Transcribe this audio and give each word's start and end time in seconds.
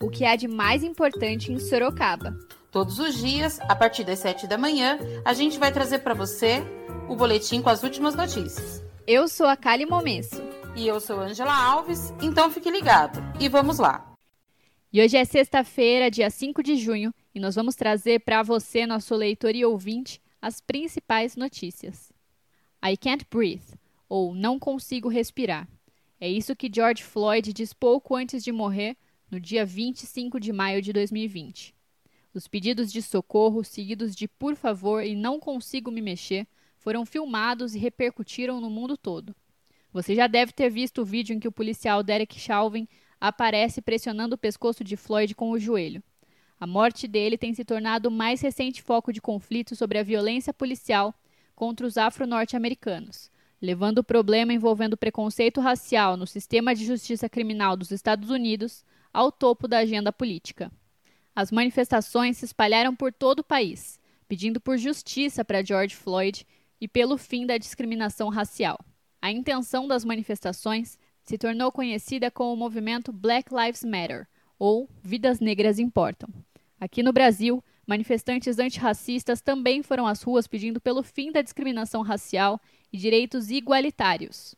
o 0.00 0.10
que 0.10 0.24
há 0.24 0.36
de 0.36 0.46
mais 0.46 0.82
importante 0.82 1.52
em 1.52 1.58
Sorocaba. 1.58 2.36
Todos 2.70 2.98
os 2.98 3.14
dias, 3.14 3.58
a 3.60 3.74
partir 3.74 4.04
das 4.04 4.18
7 4.18 4.46
da 4.46 4.58
manhã, 4.58 4.98
a 5.24 5.32
gente 5.32 5.58
vai 5.58 5.72
trazer 5.72 6.00
para 6.00 6.14
você 6.14 6.62
o 7.08 7.16
boletim 7.16 7.62
com 7.62 7.70
as 7.70 7.82
últimas 7.82 8.14
notícias. 8.14 8.84
Eu 9.06 9.28
sou 9.28 9.46
a 9.46 9.56
Kali 9.56 9.86
Momesso. 9.86 10.42
E 10.74 10.86
eu 10.86 11.00
sou 11.00 11.20
Angela 11.20 11.54
Alves, 11.54 12.12
então 12.20 12.50
fique 12.50 12.70
ligado. 12.70 13.18
E 13.40 13.48
vamos 13.48 13.78
lá. 13.78 14.14
E 14.92 15.00
hoje 15.02 15.16
é 15.16 15.24
sexta-feira, 15.24 16.10
dia 16.10 16.28
5 16.28 16.62
de 16.62 16.76
junho, 16.76 17.14
e 17.34 17.40
nós 17.40 17.54
vamos 17.54 17.74
trazer 17.74 18.20
para 18.20 18.42
você, 18.42 18.86
nosso 18.86 19.14
leitor 19.14 19.54
e 19.54 19.64
ouvinte, 19.64 20.20
as 20.40 20.60
principais 20.60 21.34
notícias. 21.34 22.12
I 22.84 22.96
can't 22.96 23.24
breathe, 23.30 23.74
ou 24.08 24.34
Não 24.34 24.58
consigo 24.58 25.08
respirar. 25.08 25.66
É 26.20 26.28
isso 26.28 26.54
que 26.54 26.70
George 26.72 27.02
Floyd 27.02 27.52
diz 27.52 27.72
pouco 27.72 28.14
antes 28.14 28.44
de 28.44 28.52
morrer, 28.52 28.96
no 29.30 29.40
dia 29.40 29.66
25 29.66 30.38
de 30.38 30.52
maio 30.52 30.80
de 30.80 30.92
2020. 30.92 31.74
Os 32.32 32.46
pedidos 32.46 32.92
de 32.92 33.02
socorro, 33.02 33.64
seguidos 33.64 34.14
de 34.14 34.28
por 34.28 34.54
favor 34.54 35.02
e 35.02 35.16
não 35.16 35.40
consigo 35.40 35.90
me 35.90 36.00
mexer, 36.00 36.46
foram 36.76 37.04
filmados 37.04 37.74
e 37.74 37.78
repercutiram 37.78 38.60
no 38.60 38.70
mundo 38.70 38.96
todo. 38.96 39.34
Você 39.92 40.14
já 40.14 40.26
deve 40.26 40.52
ter 40.52 40.70
visto 40.70 41.02
o 41.02 41.04
vídeo 41.04 41.34
em 41.34 41.40
que 41.40 41.48
o 41.48 41.52
policial 41.52 42.02
Derek 42.02 42.38
Chauvin 42.38 42.86
aparece 43.20 43.80
pressionando 43.80 44.34
o 44.34 44.38
pescoço 44.38 44.84
de 44.84 44.96
Floyd 44.96 45.34
com 45.34 45.50
o 45.50 45.58
joelho. 45.58 46.02
A 46.60 46.66
morte 46.66 47.08
dele 47.08 47.36
tem 47.36 47.52
se 47.52 47.64
tornado 47.64 48.08
o 48.08 48.12
mais 48.12 48.40
recente 48.40 48.82
foco 48.82 49.12
de 49.12 49.20
conflito 49.20 49.74
sobre 49.74 49.98
a 49.98 50.02
violência 50.02 50.54
policial 50.54 51.14
contra 51.54 51.86
os 51.86 51.96
afro-norte-americanos, 51.96 53.30
levando 53.60 53.98
o 53.98 54.04
problema 54.04 54.52
envolvendo 54.52 54.96
preconceito 54.96 55.60
racial 55.60 56.16
no 56.16 56.26
sistema 56.26 56.74
de 56.74 56.84
justiça 56.84 57.28
criminal 57.28 57.76
dos 57.76 57.90
Estados 57.90 58.30
Unidos 58.30 58.84
ao 59.12 59.30
topo 59.30 59.68
da 59.68 59.78
agenda 59.78 60.12
política. 60.12 60.70
As 61.34 61.50
manifestações 61.50 62.38
se 62.38 62.44
espalharam 62.46 62.94
por 62.94 63.12
todo 63.12 63.40
o 63.40 63.44
país, 63.44 64.00
pedindo 64.26 64.60
por 64.60 64.78
justiça 64.78 65.44
para 65.44 65.64
George 65.64 65.94
Floyd 65.94 66.46
e 66.80 66.88
pelo 66.88 67.16
fim 67.18 67.46
da 67.46 67.58
discriminação 67.58 68.28
racial. 68.28 68.78
A 69.20 69.30
intenção 69.30 69.86
das 69.86 70.04
manifestações 70.04 70.98
se 71.22 71.36
tornou 71.36 71.72
conhecida 71.72 72.30
como 72.30 72.52
o 72.52 72.56
movimento 72.56 73.12
Black 73.12 73.52
Lives 73.52 73.82
Matter, 73.84 74.26
ou 74.58 74.88
Vidas 75.02 75.40
Negras 75.40 75.78
Importam. 75.78 76.28
Aqui 76.80 77.02
no 77.02 77.12
Brasil, 77.12 77.62
manifestantes 77.86 78.58
antirracistas 78.58 79.40
também 79.40 79.82
foram 79.82 80.06
às 80.06 80.22
ruas 80.22 80.46
pedindo 80.46 80.80
pelo 80.80 81.02
fim 81.02 81.30
da 81.30 81.42
discriminação 81.42 82.02
racial 82.02 82.60
e 82.92 82.98
direitos 82.98 83.50
igualitários. 83.50 84.54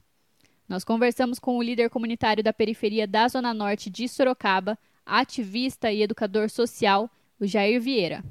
Nós 0.68 0.84
conversamos 0.84 1.38
com 1.38 1.56
o 1.56 1.62
líder 1.62 1.88
comunitário 1.88 2.44
da 2.44 2.52
periferia 2.52 3.06
da 3.06 3.26
Zona 3.26 3.54
Norte 3.54 3.88
de 3.88 4.06
Sorocaba, 4.06 4.76
ativista 5.06 5.90
e 5.90 6.02
educador 6.02 6.50
social, 6.50 7.10
o 7.40 7.46
Jair 7.46 7.80
Vieira. 7.80 8.22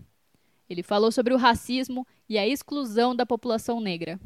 Ele 0.69 0.83
falou 0.83 1.11
sobre 1.11 1.33
o 1.33 1.37
racismo 1.37 2.05
e 2.29 2.37
a 2.37 2.47
exclusão 2.47 3.15
da 3.15 3.25
população 3.25 3.81
negra. 3.81 4.19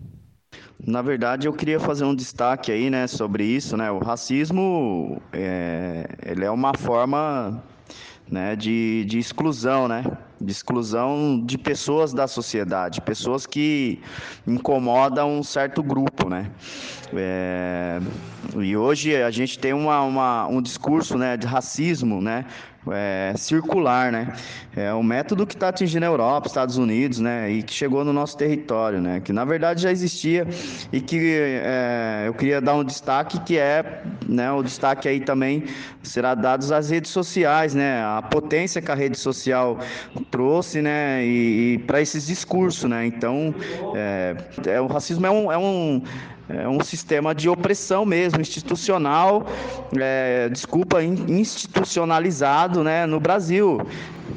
Na 0.85 1.02
verdade, 1.02 1.47
eu 1.47 1.53
queria 1.53 1.80
fazer 1.80 2.03
um 2.03 2.13
destaque 2.13 2.72
aí, 2.72 2.90
né, 2.90 3.08
sobre 3.08 3.46
isso, 3.46 3.78
né? 3.78 3.90
O 3.91 4.00
racismo, 4.00 5.22
é, 5.31 6.06
ele 6.25 6.44
é 6.44 6.52
uma 6.52 6.74
forma, 6.75 7.64
né, 8.31 8.56
de, 8.56 9.03
de 9.06 9.19
exclusão, 9.19 9.90
né? 9.90 10.06
De 10.40 10.52
exclusão 10.52 11.44
de 11.46 11.58
pessoas 11.58 12.14
da 12.14 12.28
sociedade, 12.28 13.02
pessoas 13.02 13.46
que 13.46 14.00
incomodam 14.47 15.38
um 15.38 15.44
certo 15.44 15.84
grupo, 15.84 16.30
né? 16.30 16.50
É, 17.14 18.00
e 18.58 18.75
hoje 18.75 19.16
a 19.22 19.30
gente 19.30 19.59
tem 19.59 19.74
uma, 19.74 20.02
uma, 20.02 20.47
um 20.47 20.62
discurso, 20.62 21.18
né, 21.18 21.36
de 21.36 21.46
racismo, 21.46 22.22
né? 22.22 22.46
É, 22.90 23.34
circular, 23.36 24.12
né? 24.12 24.34
É 24.75 24.94
um 24.94 25.03
método 25.03 25.46
que 25.46 25.53
está 25.53 25.68
atingindo 25.68 26.06
a 26.06 26.08
Europa, 26.08 26.47
Estados 26.47 26.78
Unidos, 26.78 27.19
né? 27.19 27.52
E 27.52 27.62
que 27.62 27.74
chegou 27.74 28.03
no 28.03 28.12
nosso 28.12 28.38
território, 28.38 29.00
né? 29.00 29.19
Que 29.19 29.31
na 29.31 29.46
verdade 29.46 29.81
já 29.81 29.92
existia 29.92 30.47
e 30.91 31.00
que 31.00 31.36
é, 31.36 32.24
eu 32.25 32.34
queria 32.34 32.62
dar 32.62 32.75
um 32.75 32.84
destaque 32.84 33.40
que 33.41 33.58
é, 33.58 34.03
né? 34.28 34.52
O 34.52 34.64
destaque 34.64 35.08
aí 35.08 35.20
também 35.20 35.66
será 36.02 36.34
dado 36.34 36.74
às 36.74 36.90
redes 36.90 37.12
sociais, 37.12 37.75
né? 37.75 38.03
A 38.03 38.22
potência 38.22 38.81
que 38.81 38.91
a 38.91 38.96
rede 38.96 39.18
social 39.18 39.80
trouxe, 40.31 40.81
né? 40.81 41.24
E, 41.24 41.74
e 41.74 41.78
para 41.80 42.02
esses 42.02 42.25
discursos, 42.25 42.90
né? 42.90 43.06
Então, 43.06 43.53
é, 43.94 44.36
é, 44.66 44.81
o 44.81 44.88
racismo 44.88 45.25
é 45.28 45.31
um, 45.31 45.52
é 45.52 45.58
um 45.58 46.02
é 46.59 46.67
um 46.67 46.81
sistema 46.81 47.34
de 47.34 47.50
opressão 47.50 48.06
mesmo, 48.06 48.41
institucional, 48.41 49.45
é, 49.97 50.50
desculpa, 50.50 51.03
institucionalizado 51.03 52.84
né, 52.84 53.06
no 53.06 53.19
Brasil. 53.19 53.81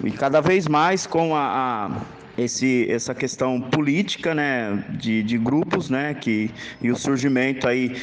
E 0.02 0.10
cada 0.10 0.40
vez 0.40 0.68
mais 0.68 1.06
com 1.06 1.34
a, 1.34 1.40
a 1.86 1.90
esse, 2.36 2.86
essa 2.90 3.14
questão 3.14 3.60
política 3.60 4.34
né, 4.34 4.84
de, 4.90 5.22
de 5.22 5.38
grupos 5.38 5.88
né, 5.90 6.14
que, 6.14 6.50
e 6.82 6.90
o 6.90 6.96
surgimento 6.96 7.68
aí 7.68 7.96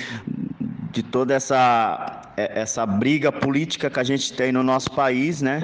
de 0.92 1.04
toda 1.04 1.34
essa, 1.34 2.21
essa 2.36 2.86
briga 2.86 3.32
política 3.32 3.90
que 3.90 4.00
a 4.00 4.04
gente 4.04 4.34
tem 4.34 4.52
no 4.52 4.64
nosso 4.64 4.92
país, 4.92 5.42
né? 5.42 5.62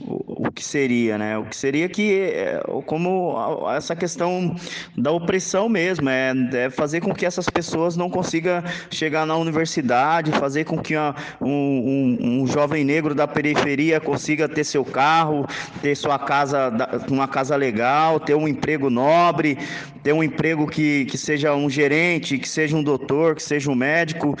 o 0.00 0.50
que 0.52 0.64
seria, 0.64 1.18
né? 1.18 1.36
O 1.36 1.44
que 1.44 1.56
seria 1.56 1.88
que, 1.88 2.12
é, 2.12 2.60
como 2.86 3.36
essa 3.70 3.96
questão 3.96 4.54
da 4.96 5.10
opressão 5.10 5.68
mesmo, 5.68 6.08
é, 6.08 6.32
é 6.52 6.70
fazer 6.70 7.00
com 7.00 7.12
que 7.12 7.26
essas 7.26 7.48
pessoas 7.50 7.96
não 7.96 8.08
consigam 8.08 8.62
chegar 8.90 9.26
na 9.26 9.36
universidade, 9.36 10.30
fazer 10.32 10.64
com 10.64 10.78
que 10.78 10.96
uma, 10.96 11.14
um, 11.40 11.48
um, 11.50 12.42
um, 12.42 12.46
jovem 12.46 12.84
negro 12.84 13.14
da 13.14 13.26
periferia 13.26 14.00
consiga 14.00 14.48
ter 14.48 14.64
seu 14.64 14.84
carro, 14.84 15.46
ter 15.82 15.96
sua 15.96 16.18
casa, 16.18 16.70
uma 17.10 17.26
casa 17.26 17.56
legal, 17.56 18.20
ter 18.20 18.34
um 18.34 18.46
emprego 18.46 18.88
nobre, 18.88 19.58
ter 20.02 20.12
um 20.12 20.22
emprego 20.22 20.66
que, 20.66 21.04
que 21.06 21.18
seja 21.18 21.54
um 21.54 21.68
gerente, 21.68 22.38
que 22.38 22.48
seja 22.48 22.76
um 22.76 22.82
doutor, 22.82 23.34
que 23.34 23.42
seja 23.42 23.70
um 23.70 23.74
médico. 23.74 24.36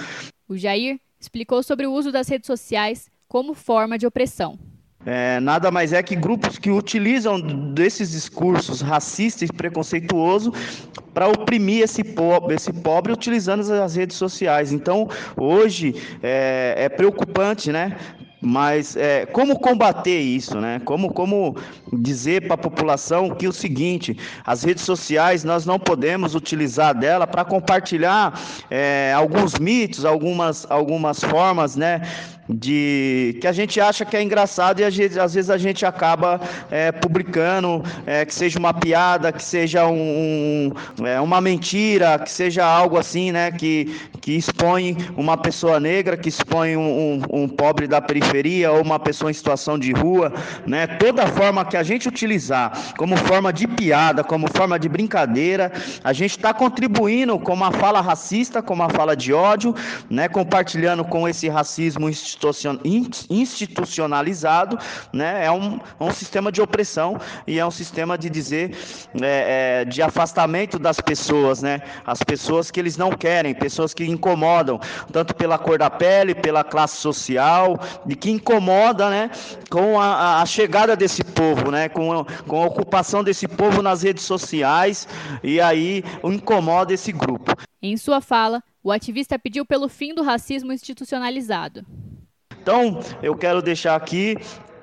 O 0.48 0.56
Jair 0.56 0.98
explicou 1.20 1.62
sobre 1.62 1.86
o 1.86 1.92
uso 1.92 2.12
das 2.12 2.28
redes 2.28 2.46
sociais 2.46 3.10
como 3.28 3.54
forma 3.54 3.98
de 3.98 4.06
opressão 4.06 4.58
é, 5.06 5.40
nada 5.40 5.70
mais 5.70 5.92
é 5.92 6.02
que 6.02 6.14
grupos 6.14 6.58
que 6.58 6.70
utilizam 6.70 7.40
desses 7.40 8.10
discursos 8.10 8.82
racistas 8.82 9.48
e 9.48 9.52
preconceituosos 9.52 10.52
para 11.14 11.28
oprimir 11.28 11.82
esse 11.82 12.04
pobre, 12.04 12.56
esse 12.56 12.72
pobre 12.72 13.12
utilizando 13.12 13.60
as 13.72 13.94
redes 13.94 14.16
sociais. 14.16 14.72
Então, 14.72 15.08
hoje 15.36 15.94
é, 16.22 16.74
é 16.76 16.88
preocupante, 16.88 17.72
né? 17.72 17.96
Mas 18.40 18.96
é, 18.96 19.26
como 19.26 19.58
combater 19.58 20.20
isso, 20.20 20.60
né? 20.60 20.80
Como, 20.84 21.12
como 21.12 21.56
dizer 21.92 22.46
para 22.46 22.54
a 22.54 22.58
população 22.58 23.30
que 23.30 23.48
o 23.48 23.52
seguinte, 23.52 24.16
as 24.46 24.62
redes 24.62 24.84
sociais 24.84 25.42
nós 25.42 25.66
não 25.66 25.78
podemos 25.78 26.34
utilizar 26.36 26.94
dela 26.94 27.26
para 27.26 27.44
compartilhar 27.44 28.38
é, 28.70 29.12
alguns 29.12 29.58
mitos, 29.58 30.04
algumas, 30.04 30.70
algumas 30.70 31.22
formas, 31.22 31.74
né? 31.74 32.02
De 32.48 33.36
que 33.40 33.46
a 33.46 33.52
gente 33.52 33.80
acha 33.80 34.04
que 34.04 34.16
é 34.16 34.22
engraçado 34.22 34.80
e 34.80 34.84
às 34.84 34.96
vezes 34.96 35.50
a 35.50 35.58
gente 35.58 35.84
acaba 35.84 36.40
é, 36.70 36.90
publicando 36.90 37.82
é, 38.06 38.24
que 38.24 38.34
seja 38.34 38.58
uma 38.58 38.72
piada, 38.72 39.30
que 39.30 39.42
seja 39.42 39.86
um, 39.86 40.72
é, 41.04 41.20
uma 41.20 41.40
mentira, 41.40 42.18
que 42.18 42.30
seja 42.30 42.64
algo 42.64 42.96
assim, 42.96 43.32
né, 43.32 43.50
que, 43.52 43.94
que 44.20 44.32
expõe 44.32 44.96
uma 45.16 45.36
pessoa 45.36 45.78
negra, 45.78 46.16
que 46.16 46.28
expõe 46.28 46.76
um, 46.76 47.20
um, 47.30 47.42
um 47.42 47.48
pobre 47.48 47.86
da 47.86 48.00
periferia 48.00 48.72
ou 48.72 48.82
uma 48.82 48.98
pessoa 48.98 49.30
em 49.30 49.34
situação 49.34 49.78
de 49.78 49.92
rua, 49.92 50.32
né, 50.66 50.86
toda 50.86 51.26
forma 51.26 51.64
que 51.64 51.76
a 51.76 51.82
gente 51.82 52.08
utilizar 52.08 52.94
como 52.96 53.16
forma 53.16 53.52
de 53.52 53.66
piada, 53.66 54.24
como 54.24 54.48
forma 54.56 54.78
de 54.78 54.88
brincadeira, 54.88 55.70
a 56.02 56.12
gente 56.12 56.30
está 56.30 56.54
contribuindo 56.54 57.38
com 57.38 57.52
uma 57.52 57.70
fala 57.72 58.00
racista, 58.00 58.62
com 58.62 58.72
uma 58.72 58.88
fala 58.88 59.14
de 59.14 59.34
ódio, 59.34 59.74
né, 60.08 60.28
compartilhando 60.28 61.04
com 61.04 61.28
esse 61.28 61.48
racismo 61.48 62.08
institucional 62.08 62.37
institucionalizado, 63.30 64.78
né? 65.12 65.44
É 65.44 65.50
um, 65.50 65.78
um 66.00 66.10
sistema 66.10 66.50
de 66.52 66.60
opressão 66.60 67.20
e 67.46 67.58
é 67.58 67.66
um 67.66 67.70
sistema 67.70 68.16
de 68.16 68.30
dizer 68.30 68.76
é, 69.20 69.80
é, 69.82 69.84
de 69.84 70.02
afastamento 70.02 70.78
das 70.78 71.00
pessoas, 71.00 71.62
né? 71.62 71.80
As 72.06 72.22
pessoas 72.22 72.70
que 72.70 72.78
eles 72.80 72.96
não 72.96 73.10
querem, 73.10 73.54
pessoas 73.54 73.92
que 73.94 74.04
incomodam, 74.04 74.78
tanto 75.12 75.34
pela 75.34 75.58
cor 75.58 75.78
da 75.78 75.90
pele, 75.90 76.34
pela 76.34 76.62
classe 76.64 76.96
social, 76.96 77.78
e 78.08 78.14
que 78.14 78.30
incomoda, 78.30 79.10
né? 79.10 79.30
Com 79.70 80.00
a, 80.00 80.40
a 80.40 80.46
chegada 80.46 80.96
desse 80.96 81.24
povo, 81.24 81.70
né? 81.70 81.88
Com, 81.88 82.24
com 82.46 82.62
a 82.62 82.66
ocupação 82.66 83.24
desse 83.24 83.48
povo 83.48 83.82
nas 83.82 84.02
redes 84.02 84.24
sociais 84.24 85.08
e 85.42 85.60
aí 85.60 86.04
incomoda 86.24 86.92
esse 86.92 87.12
grupo. 87.12 87.52
Em 87.80 87.96
sua 87.96 88.20
fala, 88.20 88.62
o 88.82 88.90
ativista 88.90 89.38
pediu 89.38 89.64
pelo 89.64 89.88
fim 89.88 90.14
do 90.14 90.22
racismo 90.22 90.72
institucionalizado. 90.72 91.86
Então, 92.68 93.00
eu 93.22 93.34
quero 93.34 93.62
deixar 93.62 93.96
aqui 93.96 94.36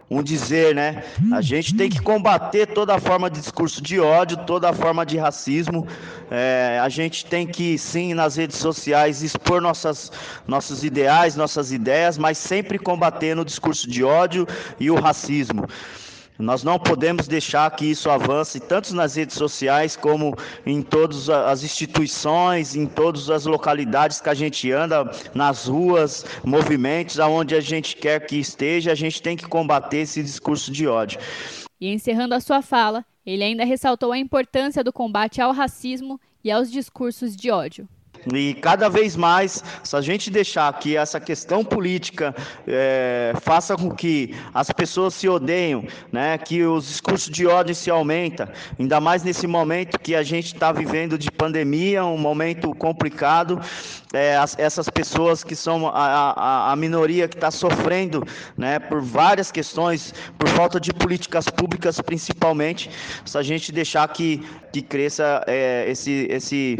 um 0.09 0.23
dizer, 0.23 0.73
né? 0.73 1.03
A 1.31 1.39
gente 1.39 1.75
tem 1.75 1.87
que 1.87 2.01
combater 2.01 2.65
toda 2.65 2.97
forma 2.97 3.29
de 3.29 3.39
discurso 3.39 3.79
de 3.79 3.99
ódio, 3.99 4.37
toda 4.37 4.73
forma 4.73 5.05
de 5.05 5.19
racismo. 5.19 5.87
É, 6.31 6.79
a 6.81 6.89
gente 6.89 7.27
tem 7.27 7.45
que, 7.45 7.77
sim, 7.77 8.15
nas 8.15 8.37
redes 8.37 8.57
sociais, 8.57 9.21
expor 9.21 9.61
nossas, 9.61 10.11
nossos 10.47 10.83
ideais, 10.83 11.35
nossas 11.35 11.71
ideias, 11.71 12.17
mas 12.17 12.39
sempre 12.39 12.79
combatendo 12.79 13.43
o 13.43 13.45
discurso 13.45 13.87
de 13.87 14.03
ódio 14.03 14.47
e 14.79 14.89
o 14.89 14.95
racismo. 14.95 15.67
Nós 16.37 16.63
não 16.63 16.77
podemos 16.77 17.27
deixar 17.27 17.69
que 17.71 17.85
isso 17.85 18.09
avance 18.09 18.59
tanto 18.59 18.93
nas 18.93 19.15
redes 19.15 19.35
sociais 19.35 19.95
como 19.95 20.35
em 20.65 20.81
todas 20.81 21.29
as 21.29 21.63
instituições, 21.63 22.75
em 22.75 22.85
todas 22.85 23.29
as 23.29 23.45
localidades 23.45 24.19
que 24.19 24.29
a 24.29 24.33
gente 24.33 24.69
anda, 24.71 25.09
nas 25.33 25.67
ruas, 25.67 26.25
movimentos, 26.43 27.19
aonde 27.19 27.55
a 27.55 27.61
gente 27.61 27.95
quer 27.95 28.25
que 28.25 28.35
esteja, 28.35 28.91
a 28.91 28.95
gente 28.95 29.21
tem 29.21 29.37
que 29.37 29.47
combater 29.47 29.99
esse 29.99 30.21
discurso 30.21 30.71
de 30.71 30.87
ódio. 30.87 31.19
E 31.79 31.87
encerrando 31.87 32.35
a 32.35 32.39
sua 32.39 32.61
fala, 32.61 33.05
ele 33.25 33.43
ainda 33.43 33.63
ressaltou 33.63 34.11
a 34.11 34.17
importância 34.17 34.83
do 34.83 34.91
combate 34.91 35.41
ao 35.41 35.51
racismo 35.51 36.19
e 36.43 36.51
aos 36.51 36.71
discursos 36.71 37.35
de 37.35 37.49
ódio. 37.49 37.87
E 38.33 38.55
cada 38.55 38.89
vez 38.89 39.15
mais, 39.15 39.63
se 39.83 39.95
a 39.95 40.01
gente 40.01 40.31
deixar 40.31 40.71
que 40.79 40.97
essa 40.97 41.19
questão 41.19 41.63
política 41.63 42.35
é, 42.67 43.33
faça 43.41 43.75
com 43.75 43.91
que 43.91 44.35
as 44.53 44.71
pessoas 44.71 45.13
se 45.13 45.27
odeiem, 45.29 45.87
né, 46.11 46.37
que 46.37 46.63
os 46.63 46.87
discursos 46.87 47.29
de 47.29 47.45
ódio 47.45 47.75
se 47.75 47.89
aumentam, 47.89 48.47
ainda 48.79 48.99
mais 48.99 49.23
nesse 49.23 49.45
momento 49.45 49.99
que 49.99 50.15
a 50.15 50.23
gente 50.23 50.53
está 50.53 50.71
vivendo 50.71 51.17
de 51.17 51.31
pandemia, 51.31 52.03
um 52.03 52.17
momento 52.17 52.73
complicado, 52.73 53.61
é, 54.13 54.35
as, 54.35 54.57
essas 54.57 54.89
pessoas 54.89 55.43
que 55.43 55.55
são 55.55 55.87
a, 55.87 56.31
a, 56.31 56.71
a 56.71 56.75
minoria 56.75 57.27
que 57.27 57.35
está 57.35 57.51
sofrendo 57.51 58.23
né, 58.57 58.79
por 58.79 59.01
várias 59.01 59.51
questões, 59.51 60.13
por 60.37 60.47
falta 60.49 60.79
de 60.79 60.93
políticas 60.93 61.45
públicas 61.45 61.99
principalmente, 62.01 62.89
se 63.23 63.37
a 63.37 63.43
gente 63.43 63.71
deixar 63.71 64.07
que, 64.07 64.43
que 64.71 64.81
cresça 64.81 65.43
é, 65.47 65.85
esse, 65.89 66.27
esse 66.29 66.79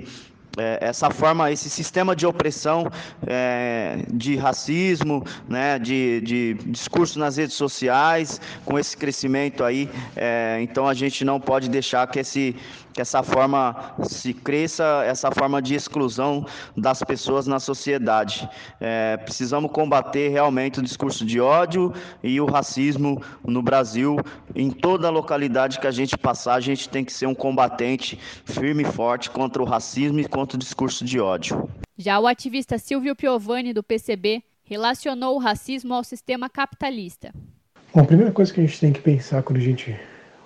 é, 0.58 0.78
essa 0.82 1.10
forma, 1.10 1.52
esse 1.52 1.70
sistema 1.70 2.16
de 2.16 2.26
opressão, 2.26 2.90
é, 3.28 4.00
de 4.12 4.36
racismo, 4.36 5.24
né, 5.48 5.78
de, 5.80 6.22
de 6.22 6.54
discurso 6.66 7.20
nas 7.20 7.38
redes 7.38 7.56
sociais, 7.56 8.40
com 8.64 8.78
esse 8.80 8.96
crescimento 8.96 9.64
aí, 9.64 9.90
é, 10.16 10.60
então 10.62 10.88
a 10.88 10.94
gente 10.94 11.24
não 11.26 11.40
pode 11.40 11.70
deixar 11.70 12.08
que 12.08 12.20
esse 12.20 12.56
que 12.96 13.02
essa 13.02 13.22
forma 13.22 13.94
se 14.04 14.34
cresça, 14.34 15.04
essa 15.06 15.30
forma 15.30 15.62
de 15.62 15.76
exclusão 15.76 16.46
das 16.78 17.04
pessoas 17.04 17.46
na 17.46 17.60
sociedade. 17.60 18.50
É, 18.80 19.18
precisamos 19.18 19.70
combater 19.70 20.30
realmente 20.30 20.80
o 20.80 20.82
discurso 20.82 21.26
de 21.26 21.42
ódio 21.42 21.94
e 22.24 22.40
o 22.40 22.46
racismo 22.46 23.22
no 23.46 23.62
Brasil. 23.62 24.16
Em 24.56 24.72
toda 24.72 25.10
localidade 25.10 25.78
que 25.78 25.88
a 25.88 25.92
gente 25.92 26.18
passar, 26.18 26.56
a 26.56 26.62
gente 26.62 26.88
tem 26.88 27.04
que 27.04 27.12
ser 27.12 27.28
um 27.28 27.36
combatente 27.36 28.18
firme 28.46 28.84
e 28.84 28.86
forte 28.86 29.30
contra 29.30 29.62
o 29.62 29.66
racismo 29.66 30.22
e 30.22 30.26
contra 30.26 30.56
o 30.56 30.60
discurso 30.60 31.04
de 31.04 31.20
ódio. 31.20 31.70
Já 31.98 32.18
o 32.18 32.26
ativista 32.26 32.78
Silvio 32.78 33.14
Piovani, 33.14 33.74
do 33.74 33.84
PCB, 33.84 34.42
relacionou 34.64 35.36
o 35.36 35.40
racismo 35.40 35.94
ao 35.94 36.04
sistema 36.04 36.50
capitalista. 36.50 37.34
Bom, 37.94 38.00
a 38.00 38.06
primeira 38.06 38.32
coisa 38.32 38.54
que 38.54 38.62
a 38.62 38.66
gente 38.66 38.80
tem 38.80 38.94
que 38.94 39.02
pensar 39.02 39.44
quando 39.44 39.58
a 39.58 39.62
gente 39.62 39.94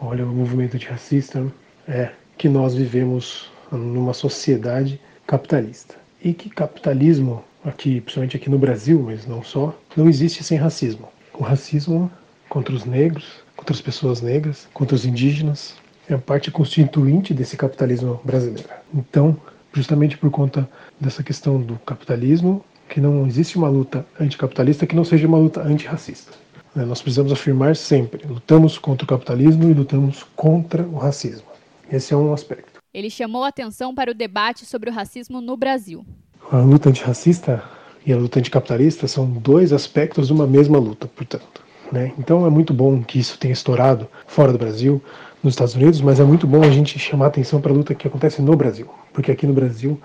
olha 0.02 0.26
o 0.26 0.30
movimento 0.30 0.76
antirracista 0.76 1.46
é 1.88 2.12
que 2.40 2.48
nós 2.48 2.74
vivemos 2.74 3.52
numa 3.70 4.14
sociedade 4.14 5.00
capitalista 5.28 5.96
e 6.24 6.34
que 6.34 6.50
capitalismo 6.50 7.44
aqui, 7.66 8.00
principalmente 8.00 8.38
aqui 8.38 8.50
no 8.50 8.58
Brasil, 8.58 9.04
mas 9.06 9.28
não 9.28 9.44
só, 9.44 9.78
não 9.94 10.08
existe 10.08 10.42
sem 10.42 10.58
racismo. 10.58 11.10
O 11.34 11.44
racismo 11.44 12.10
contra 12.48 12.74
os 12.74 12.86
negros, 12.86 13.44
contra 13.58 13.76
as 13.76 13.82
pessoas 13.82 14.22
negras, 14.22 14.70
contra 14.74 14.96
os 14.96 15.06
indígenas, 15.06 15.76
é 16.08 16.16
parte 16.16 16.50
constituinte 16.50 17.34
desse 17.34 17.58
capitalismo 17.58 18.22
brasileiro. 18.24 18.70
Então, 18.94 19.36
justamente 19.74 20.18
por 20.18 20.32
conta 20.32 20.68
dessa 20.98 21.22
questão 21.22 21.62
do 21.62 21.76
capitalismo, 21.80 22.64
que 22.88 23.02
não 23.02 23.28
existe 23.28 23.58
uma 23.58 23.68
luta 23.68 24.06
anticapitalista 24.18 24.88
que 24.88 24.96
não 24.96 25.04
seja 25.04 25.28
uma 25.28 25.38
luta 25.38 25.62
antirracista. 25.62 26.32
Né, 26.74 26.86
nós 26.86 27.02
precisamos 27.02 27.34
afirmar 27.34 27.76
sempre: 27.76 28.26
lutamos 28.26 28.78
contra 28.78 29.04
o 29.04 29.08
capitalismo 29.08 29.70
e 29.70 29.74
lutamos 29.74 30.24
contra 30.38 30.84
o 30.84 30.98
racismo. 30.98 31.49
Esse 31.92 32.14
é 32.14 32.18
um 32.18 32.34
aspecto. 32.34 32.80
Ele 32.94 33.10
chamou 33.10 33.44
atenção 33.44 33.94
para 33.94 34.12
o 34.12 34.14
debate 34.14 34.66
sobre 34.66 34.90
o 34.90 34.94
racismo 34.94 35.42
no 35.42 35.58
Brasil. 35.58 36.06
A 36.52 36.58
luta 36.58 36.90
antirracista 36.90 37.64
e 38.06 38.14
a 38.14 38.18
luta 38.18 38.40
anticapitalista 38.40 39.08
são 39.08 39.26
dois 39.30 39.74
aspectos 39.74 40.28
de 40.28 40.34
uma 40.34 40.48
mesma 40.48 40.80
luta, 40.80 41.08
portanto. 41.08 41.64
Né? 41.92 42.14
Então 42.18 42.46
é 42.46 42.50
muito 42.50 42.74
bom 42.74 43.04
que 43.04 43.20
isso 43.20 43.38
tenha 43.38 43.54
estourado 43.54 44.08
fora 44.28 44.52
do 44.52 44.58
Brasil, 44.58 45.02
nos 45.44 45.54
Estados 45.54 45.76
Unidos, 45.76 46.02
mas 46.02 46.20
é 46.20 46.24
muito 46.24 46.46
bom 46.46 46.62
a 46.64 46.70
gente 46.70 47.00
chamar 47.00 47.28
atenção 47.28 47.62
para 47.62 47.72
a 47.72 47.76
luta 47.76 47.96
que 47.96 48.08
acontece 48.08 48.42
no 48.42 48.56
Brasil, 48.56 48.90
porque 49.14 49.32
aqui 49.32 49.48
no 49.48 49.54
Brasil 49.54 50.00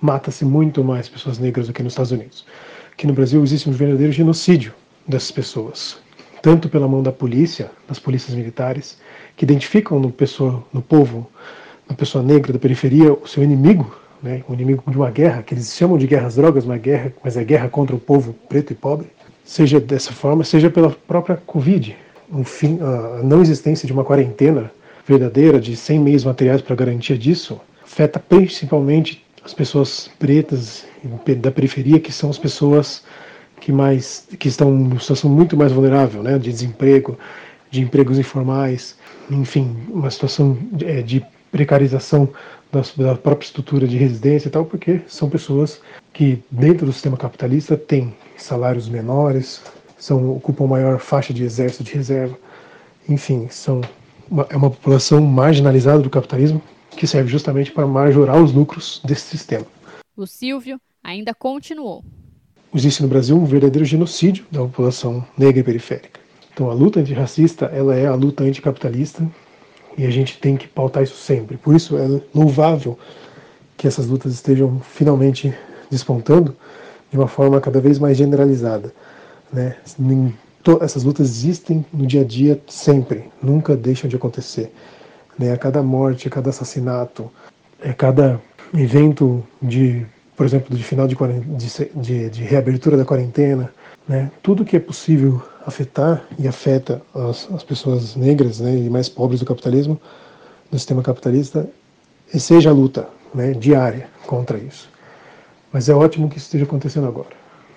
mata-se 0.00 0.44
muito 0.44 0.84
mais 0.84 1.08
pessoas 1.08 1.38
negras 1.38 1.66
do 1.66 1.72
que 1.72 1.82
nos 1.82 1.92
Estados 1.92 2.12
Unidos. 2.12 2.46
Aqui 2.92 3.06
no 3.06 3.12
Brasil 3.12 3.42
existe 3.42 3.68
um 3.68 3.72
verdadeiro 3.72 4.12
genocídio 4.12 4.72
dessas 5.06 5.30
pessoas, 5.30 5.98
tanto 6.46 6.68
pela 6.68 6.86
mão 6.86 7.02
da 7.02 7.10
polícia, 7.10 7.72
das 7.88 7.98
polícias 7.98 8.36
militares, 8.36 8.98
que 9.36 9.44
identificam 9.44 9.98
no, 9.98 10.12
pessoa, 10.12 10.62
no 10.72 10.80
povo, 10.80 11.28
na 11.88 11.96
pessoa 11.96 12.22
negra 12.22 12.52
da 12.52 12.58
periferia, 12.60 13.12
o 13.12 13.26
seu 13.26 13.42
inimigo, 13.42 13.92
né, 14.22 14.44
o 14.48 14.54
inimigo 14.54 14.84
de 14.88 14.96
uma 14.96 15.10
guerra, 15.10 15.42
que 15.42 15.54
eles 15.54 15.74
chamam 15.74 15.98
de 15.98 16.06
guerra 16.06 16.28
às 16.28 16.36
drogas, 16.36 16.64
uma 16.64 16.78
guerra, 16.78 17.12
mas 17.24 17.36
é 17.36 17.42
guerra 17.42 17.68
contra 17.68 17.96
o 17.96 17.98
povo 17.98 18.32
preto 18.48 18.72
e 18.72 18.76
pobre, 18.76 19.08
seja 19.44 19.80
dessa 19.80 20.12
forma, 20.12 20.44
seja 20.44 20.70
pela 20.70 20.90
própria 20.90 21.36
Covid, 21.36 21.96
um 22.32 22.44
fim, 22.44 22.78
a 22.80 23.24
não 23.24 23.42
existência 23.42 23.84
de 23.84 23.92
uma 23.92 24.04
quarentena 24.04 24.70
verdadeira, 25.04 25.58
de 25.58 25.74
100 25.74 25.98
meios 25.98 26.24
materiais 26.24 26.62
para 26.62 26.76
garantia 26.76 27.18
disso, 27.18 27.60
afeta 27.84 28.20
principalmente 28.20 29.26
as 29.44 29.52
pessoas 29.52 30.08
pretas 30.16 30.84
da 31.38 31.50
periferia, 31.50 31.98
que 31.98 32.12
são 32.12 32.30
as 32.30 32.38
pessoas 32.38 33.02
que 33.60 33.72
mais 33.72 34.26
que 34.38 34.48
estão 34.48 34.74
em 34.74 34.98
situação 34.98 35.30
muito 35.30 35.56
mais 35.56 35.72
vulnerável, 35.72 36.22
né, 36.22 36.38
de 36.38 36.50
desemprego, 36.50 37.18
de 37.70 37.80
empregos 37.80 38.18
informais, 38.18 38.96
enfim, 39.30 39.76
uma 39.88 40.10
situação 40.10 40.56
de, 40.72 40.84
é, 40.84 41.02
de 41.02 41.24
precarização 41.50 42.28
da, 42.70 42.82
da, 42.96 43.14
própria 43.14 43.46
estrutura 43.46 43.86
de 43.86 43.96
residência 43.96 44.48
e 44.48 44.50
tal, 44.50 44.64
porque 44.64 45.00
são 45.06 45.28
pessoas 45.28 45.80
que 46.12 46.42
dentro 46.50 46.86
do 46.86 46.92
sistema 46.92 47.16
capitalista 47.16 47.76
têm 47.76 48.14
salários 48.36 48.88
menores, 48.88 49.62
são 49.98 50.36
ocupam 50.36 50.66
maior 50.66 50.98
faixa 50.98 51.32
de 51.32 51.42
exército 51.42 51.84
de 51.84 51.94
reserva, 51.94 52.36
enfim, 53.08 53.48
são 53.50 53.80
uma, 54.30 54.46
é 54.50 54.56
uma 54.56 54.70
população 54.70 55.20
marginalizada 55.20 56.02
do 56.02 56.10
capitalismo 56.10 56.62
que 56.90 57.06
serve 57.06 57.30
justamente 57.30 57.70
para 57.72 57.86
majorar 57.86 58.42
os 58.42 58.52
lucros 58.52 59.00
desse 59.04 59.22
sistema. 59.22 59.66
O 60.16 60.26
Silvio 60.26 60.80
ainda 61.02 61.34
continuou. 61.34 62.02
Existe 62.76 63.02
no 63.02 63.08
Brasil 63.08 63.34
um 63.34 63.46
verdadeiro 63.46 63.86
genocídio 63.86 64.44
da 64.52 64.60
população 64.60 65.24
negra 65.38 65.60
e 65.60 65.62
periférica. 65.62 66.20
Então 66.52 66.70
a 66.70 66.74
luta 66.74 67.00
antirracista 67.00 67.64
ela 67.74 67.96
é 67.96 68.06
a 68.06 68.14
luta 68.14 68.44
anticapitalista 68.44 69.26
e 69.96 70.04
a 70.04 70.10
gente 70.10 70.38
tem 70.38 70.58
que 70.58 70.68
pautar 70.68 71.02
isso 71.02 71.16
sempre. 71.16 71.56
Por 71.56 71.74
isso 71.74 71.96
é 71.96 72.20
louvável 72.34 72.98
que 73.78 73.88
essas 73.88 74.06
lutas 74.06 74.34
estejam 74.34 74.78
finalmente 74.80 75.54
despontando 75.90 76.54
de 77.10 77.16
uma 77.16 77.26
forma 77.26 77.58
cada 77.62 77.80
vez 77.80 77.98
mais 77.98 78.18
generalizada. 78.18 78.92
Né? 79.50 79.74
Essas 80.82 81.02
lutas 81.02 81.30
existem 81.30 81.82
no 81.90 82.06
dia 82.06 82.20
a 82.20 82.24
dia 82.24 82.60
sempre, 82.68 83.24
nunca 83.42 83.74
deixam 83.74 84.06
de 84.06 84.16
acontecer. 84.16 84.70
Né? 85.38 85.50
A 85.50 85.56
cada 85.56 85.82
morte, 85.82 86.28
a 86.28 86.30
cada 86.30 86.50
assassinato, 86.50 87.32
a 87.82 87.94
cada 87.94 88.38
evento 88.74 89.42
de, 89.62 90.04
por 90.36 90.44
exemplo, 90.44 90.76
de 90.76 90.84
final 90.84 91.08
de, 91.08 91.16
de, 91.94 92.30
de 92.30 92.44
reabertura 92.44 92.96
da 92.96 93.04
quarentena, 93.04 93.72
né? 94.06 94.30
tudo 94.42 94.64
que 94.64 94.76
é 94.76 94.80
possível 94.80 95.42
afetar 95.66 96.24
e 96.38 96.46
afeta 96.46 97.02
as, 97.14 97.48
as 97.52 97.64
pessoas 97.64 98.14
negras 98.14 98.60
né, 98.60 98.76
e 98.76 98.90
mais 98.90 99.08
pobres 99.08 99.40
do 99.40 99.46
capitalismo, 99.46 100.00
do 100.70 100.78
sistema 100.78 101.02
capitalista, 101.02 101.68
e 102.32 102.38
seja 102.38 102.70
a 102.70 102.72
luta 102.72 103.08
né, 103.34 103.52
diária 103.52 104.08
contra 104.26 104.58
isso. 104.58 104.88
Mas 105.72 105.88
é 105.88 105.94
ótimo 105.94 106.28
que 106.28 106.36
isso 106.36 106.46
esteja 106.46 106.64
acontecendo 106.64 107.06
agora. 107.06 107.34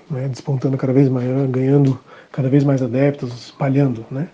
né, 0.10 0.28
despontando 0.28 0.78
cada 0.78 0.94
vez 0.94 1.08
maior, 1.08 1.48
ganhando 1.48 2.00
cada 2.32 2.50
vez 2.50 2.64
mais 2.64 2.82
adeptos, 2.82 3.46
espalhando. 3.46 4.06
Né? 4.12 4.28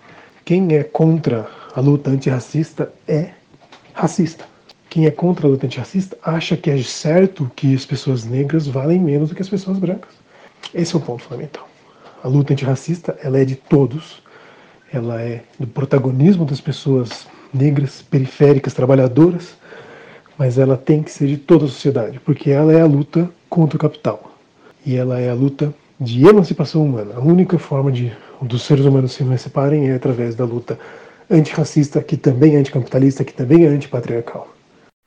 Quem 0.44 0.76
é 0.76 0.84
contra 0.84 1.48
a 1.74 1.80
luta 1.80 2.10
antirracista 2.10 2.92
é 3.08 3.32
racista. 3.94 4.46
Quem 4.96 5.06
é 5.06 5.12
contra 5.12 5.46
a 5.46 5.50
luta 5.50 5.66
antirracista 5.66 6.18
acha 6.24 6.56
que 6.56 6.72
é 6.72 6.82
certo 6.82 7.52
que 7.54 7.76
as 7.76 7.86
pessoas 7.86 8.24
negras 8.24 8.66
valem 8.66 8.98
menos 8.98 9.28
do 9.28 9.36
que 9.36 9.42
as 9.42 9.50
pessoas 9.50 9.78
brancas. 9.78 10.14
Esse 10.74 10.96
é 10.96 10.98
o 10.98 11.02
ponto 11.02 11.22
fundamental. 11.22 11.68
A 12.24 12.30
luta 12.30 12.54
antirracista 12.54 13.14
ela 13.22 13.38
é 13.38 13.44
de 13.44 13.58
todos, 13.58 14.24
ela 14.94 15.22
é 15.22 15.44
do 15.60 15.68
protagonismo 15.68 16.46
das 16.46 16.62
pessoas 16.62 17.28
negras, 17.54 18.02
periféricas, 18.04 18.74
trabalhadoras, 18.74 19.58
mas 20.38 20.58
ela 20.58 20.78
tem 20.78 21.04
que 21.04 21.12
ser 21.12 21.28
de 21.28 21.36
toda 21.36 21.66
a 21.66 21.68
sociedade, 21.68 22.22
porque 22.22 22.50
ela 22.50 22.72
é 22.72 22.80
a 22.80 22.86
luta 22.86 23.30
contra 23.50 23.76
o 23.76 23.82
capital. 23.82 24.32
E 24.86 24.96
ela 24.96 25.20
é 25.20 25.30
a 25.30 25.34
luta 25.34 25.76
de 26.00 26.26
emancipação 26.26 26.86
humana. 26.86 27.16
A 27.18 27.20
única 27.20 27.60
forma 27.60 27.92
de 27.92 28.14
dos 28.42 28.62
seres 28.62 28.86
humanos 28.86 29.12
se 29.12 29.24
emanciparem 29.24 29.90
é 29.90 29.96
através 29.96 30.36
da 30.36 30.46
luta 30.46 30.80
antirracista, 31.30 32.02
que 32.02 32.16
também 32.16 32.56
é 32.56 32.60
anticapitalista, 32.60 33.26
que 33.26 33.34
também 33.34 33.66
é 33.66 33.68
antipatriarcal. 33.68 34.55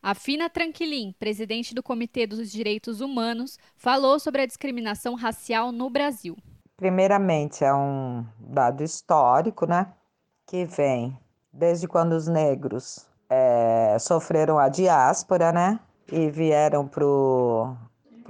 A 0.02 0.14
Fina 0.14 0.48
Tranquilin, 0.48 1.14
presidente 1.18 1.74
do 1.74 1.82
Comitê 1.82 2.26
dos 2.26 2.50
Direitos 2.50 3.00
Humanos, 3.00 3.58
falou 3.76 4.18
sobre 4.20 4.42
a 4.42 4.46
discriminação 4.46 5.14
racial 5.14 5.72
no 5.72 5.90
Brasil. 5.90 6.36
Primeiramente, 6.76 7.64
é 7.64 7.74
um 7.74 8.24
dado 8.38 8.84
histórico, 8.84 9.66
né? 9.66 9.92
Que 10.46 10.64
vem 10.64 11.18
desde 11.52 11.88
quando 11.88 12.12
os 12.12 12.28
negros 12.28 13.06
é, 13.28 13.96
sofreram 13.98 14.58
a 14.58 14.68
diáspora, 14.68 15.52
né? 15.52 15.80
E 16.10 16.30
vieram 16.30 16.86
para 16.86 17.04
o 17.04 17.76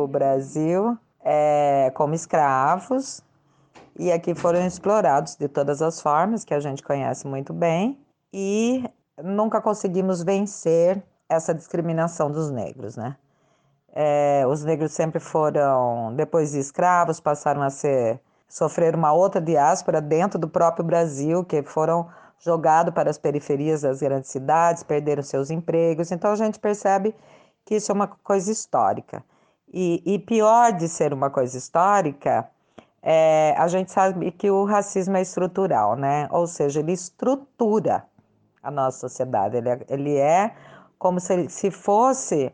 Brasil 0.09 0.99
é, 1.23 1.93
como 1.95 2.15
escravos 2.15 3.23
e 3.99 4.11
aqui 4.11 4.35
foram 4.35 4.65
explorados 4.65 5.37
de 5.37 5.49
todas 5.49 5.83
as 5.83 6.01
formas 6.01 6.45
que 6.45 6.55
a 6.55 6.61
gente 6.61 6.83
conhece 6.83 7.27
muito 7.27 7.53
bem 7.53 7.99
e 8.33 8.85
nunca 9.23 9.61
conseguimos 9.61 10.23
vencer 10.23 11.03
essa 11.29 11.55
discriminação 11.55 12.31
dos 12.31 12.51
negros, 12.51 12.97
né? 12.97 13.17
É, 13.93 14.45
os 14.47 14.65
negros 14.65 14.93
sempre 14.93 15.21
foram, 15.21 16.15
depois 16.15 16.53
de 16.53 16.59
escravos, 16.59 17.21
passaram 17.21 17.63
a 17.63 17.71
ser 17.71 18.21
sofrer 18.49 18.95
uma 18.95 19.13
outra 19.13 19.41
diáspora 19.41 20.01
dentro 20.01 20.39
do 20.39 20.49
próprio 20.49 20.85
Brasil, 20.85 21.45
que 21.45 21.63
foram 21.63 22.09
jogados 22.39 22.95
para 22.95 23.11
as 23.11 23.19
periferias 23.19 23.83
das 23.83 24.01
grandes 24.01 24.31
cidades, 24.31 24.83
perderam 24.83 25.23
seus 25.23 25.51
empregos. 25.51 26.11
Então 26.13 26.31
a 26.31 26.37
gente 26.37 26.59
percebe 26.59 27.15
que 27.65 27.77
isso 27.77 27.93
é 27.93 27.95
uma 27.95 28.07
coisa 28.07 28.51
histórica. 28.51 29.23
E, 29.73 30.03
e 30.07 30.19
pior 30.19 30.73
de 30.73 30.89
ser 30.89 31.13
uma 31.13 31.29
coisa 31.29 31.59
histórica, 31.59 32.49
é, 33.03 33.55
a 33.59 33.69
gente 33.69 33.91
sabe 33.91 34.31
que 34.31 34.51
o 34.51 34.65
racismo 34.65 35.17
é 35.17 35.23
estrutural, 35.23 35.95
né? 35.95 36.27
Ou 36.31 36.47
seja, 36.47 36.81
ele 36.81 36.93
estrutura 36.93 38.05
a 38.63 38.71
nossa 38.71 38.99
sociedade. 38.99 39.57
Ele 39.57 39.69
é, 39.69 39.81
ele 39.89 40.17
é 40.17 40.55
como 40.99 41.21
se, 41.21 41.49
se 41.49 41.71
fosse 41.71 42.53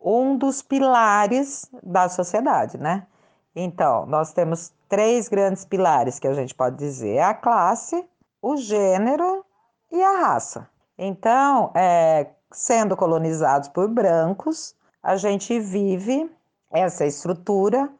um 0.00 0.36
dos 0.36 0.62
pilares 0.62 1.68
da 1.82 2.08
sociedade, 2.08 2.78
né? 2.78 3.06
Então, 3.54 4.06
nós 4.06 4.32
temos 4.32 4.72
três 4.88 5.28
grandes 5.28 5.64
pilares 5.64 6.18
que 6.18 6.28
a 6.28 6.34
gente 6.34 6.54
pode 6.54 6.76
dizer: 6.76 7.16
é 7.16 7.22
a 7.22 7.34
classe, 7.34 8.06
o 8.40 8.56
gênero 8.56 9.44
e 9.90 10.02
a 10.02 10.20
raça. 10.20 10.68
Então, 10.96 11.70
é, 11.74 12.28
sendo 12.52 12.96
colonizados 12.96 13.68
por 13.68 13.88
brancos, 13.88 14.74
a 15.02 15.16
gente 15.16 15.58
vive 15.58 16.30
essa 16.70 17.06
estrutura, 17.06 17.90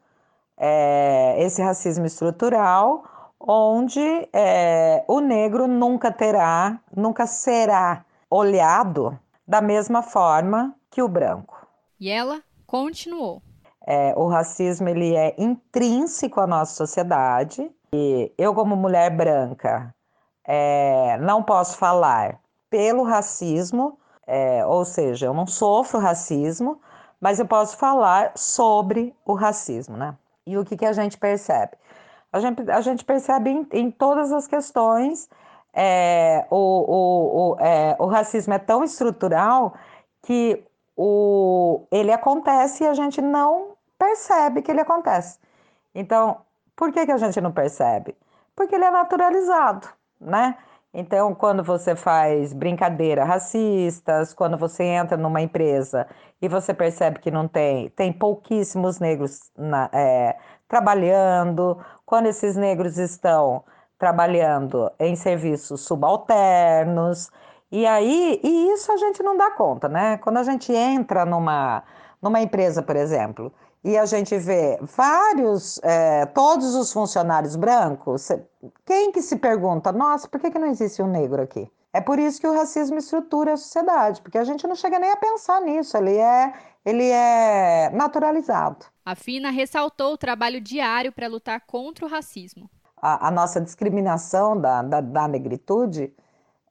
é, 0.57 1.35
esse 1.39 1.61
racismo 1.61 2.05
estrutural, 2.05 3.03
onde 3.39 4.29
é, 4.33 5.03
o 5.07 5.19
negro 5.19 5.67
nunca 5.67 6.11
terá, 6.11 6.79
nunca 6.95 7.25
será 7.25 8.05
olhado 8.29 9.17
da 9.49 9.61
mesma 9.61 10.03
forma 10.03 10.75
que 10.91 11.01
o 11.01 11.07
branco. 11.07 11.67
E 11.99 12.07
ela 12.07 12.43
continuou. 12.67 13.41
É, 13.87 14.13
o 14.15 14.27
racismo 14.27 14.87
ele 14.87 15.15
é 15.15 15.33
intrínseco 15.39 16.39
à 16.39 16.45
nossa 16.45 16.75
sociedade 16.75 17.67
e 17.91 18.31
eu 18.37 18.53
como 18.53 18.75
mulher 18.75 19.09
branca 19.09 19.91
é, 20.45 21.17
não 21.17 21.41
posso 21.41 21.77
falar 21.77 22.39
pelo 22.69 23.01
racismo, 23.01 23.97
é, 24.27 24.63
ou 24.63 24.85
seja, 24.85 25.25
eu 25.25 25.33
não 25.33 25.47
sofro 25.47 25.99
racismo, 25.99 26.79
mas 27.19 27.39
eu 27.39 27.47
posso 27.47 27.75
falar 27.75 28.33
sobre 28.35 29.15
o 29.25 29.33
racismo, 29.33 29.97
né? 29.97 30.15
E 30.45 30.59
o 30.59 30.63
que, 30.63 30.77
que 30.77 30.85
a 30.85 30.93
gente 30.93 31.17
percebe? 31.17 31.71
A 32.31 32.39
gente, 32.39 32.69
a 32.69 32.81
gente 32.81 33.03
percebe 33.03 33.49
em, 33.49 33.67
em 33.73 33.89
todas 33.89 34.31
as 34.31 34.45
questões, 34.45 35.27
é, 35.73 36.45
o, 36.49 36.55
o, 36.57 37.51
o, 37.53 37.59
é, 37.59 37.95
o 37.99 38.05
racismo 38.07 38.53
é 38.53 38.59
tão 38.59 38.83
estrutural 38.83 39.73
que 40.23 40.63
o, 40.95 41.87
ele 41.91 42.11
acontece 42.11 42.83
e 42.83 42.87
a 42.87 42.93
gente 42.93 43.21
não 43.21 43.77
percebe 43.97 44.61
que 44.61 44.71
ele 44.71 44.81
acontece. 44.81 45.39
Então, 45.93 46.41
por 46.75 46.91
que, 46.91 47.05
que 47.05 47.11
a 47.11 47.17
gente 47.17 47.39
não 47.41 47.51
percebe? 47.51 48.15
Porque 48.55 48.75
ele 48.75 48.85
é 48.85 48.91
naturalizado, 48.91 49.87
né? 50.19 50.57
Então, 50.93 51.35
quando 51.35 51.63
você 51.63 51.95
faz 51.95 52.51
brincadeira 52.51 53.23
racistas, 53.23 54.33
quando 54.33 54.57
você 54.57 54.83
entra 54.83 55.15
numa 55.15 55.39
empresa 55.41 56.07
e 56.41 56.47
você 56.47 56.73
percebe 56.73 57.19
que 57.19 57.29
não 57.29 57.47
tem, 57.47 57.89
tem 57.91 58.11
pouquíssimos 58.11 58.99
negros 58.99 59.51
na, 59.55 59.89
é, 59.93 60.35
trabalhando, 60.67 61.77
quando 62.05 62.25
esses 62.25 62.55
negros 62.55 62.97
estão 62.97 63.63
trabalhando 63.99 64.89
em 64.97 65.15
serviços 65.15 65.81
subalternos, 65.81 67.29
e 67.71 67.85
aí, 67.85 68.39
e 68.43 68.73
isso 68.73 68.91
a 68.91 68.97
gente 68.97 69.21
não 69.21 69.37
dá 69.37 69.51
conta, 69.51 69.87
né? 69.87 70.17
Quando 70.17 70.37
a 70.37 70.43
gente 70.43 70.73
entra 70.73 71.23
numa, 71.25 71.83
numa 72.19 72.41
empresa, 72.41 72.81
por 72.81 72.95
exemplo, 72.95 73.53
e 73.83 73.97
a 73.97 74.05
gente 74.05 74.35
vê 74.37 74.79
vários, 74.81 75.79
é, 75.83 76.25
todos 76.27 76.73
os 76.75 76.91
funcionários 76.91 77.55
brancos, 77.55 78.29
quem 78.85 79.11
que 79.11 79.21
se 79.21 79.37
pergunta, 79.37 79.91
nossa, 79.91 80.27
por 80.27 80.39
que, 80.39 80.49
que 80.49 80.57
não 80.57 80.67
existe 80.67 81.01
um 81.01 81.07
negro 81.07 81.41
aqui? 81.41 81.69
É 81.93 82.01
por 82.01 82.19
isso 82.19 82.39
que 82.39 82.47
o 82.47 82.53
racismo 82.53 82.97
estrutura 82.97 83.53
a 83.53 83.57
sociedade, 83.57 84.21
porque 84.21 84.37
a 84.37 84.43
gente 84.43 84.65
não 84.67 84.75
chega 84.75 84.99
nem 84.99 85.11
a 85.11 85.17
pensar 85.17 85.61
nisso, 85.61 85.97
ele 85.97 86.17
é, 86.17 86.53
ele 86.85 87.09
é 87.09 87.89
naturalizado. 87.91 88.85
A 89.05 89.15
Fina 89.15 89.49
ressaltou 89.49 90.13
o 90.13 90.17
trabalho 90.17 90.61
diário 90.61 91.11
para 91.11 91.27
lutar 91.27 91.61
contra 91.61 92.05
o 92.05 92.09
racismo. 92.09 92.69
A, 93.01 93.27
a 93.27 93.31
nossa 93.31 93.61
discriminação 93.61 94.59
da, 94.59 94.81
da, 94.81 95.01
da 95.01 95.27
negritude 95.27 96.13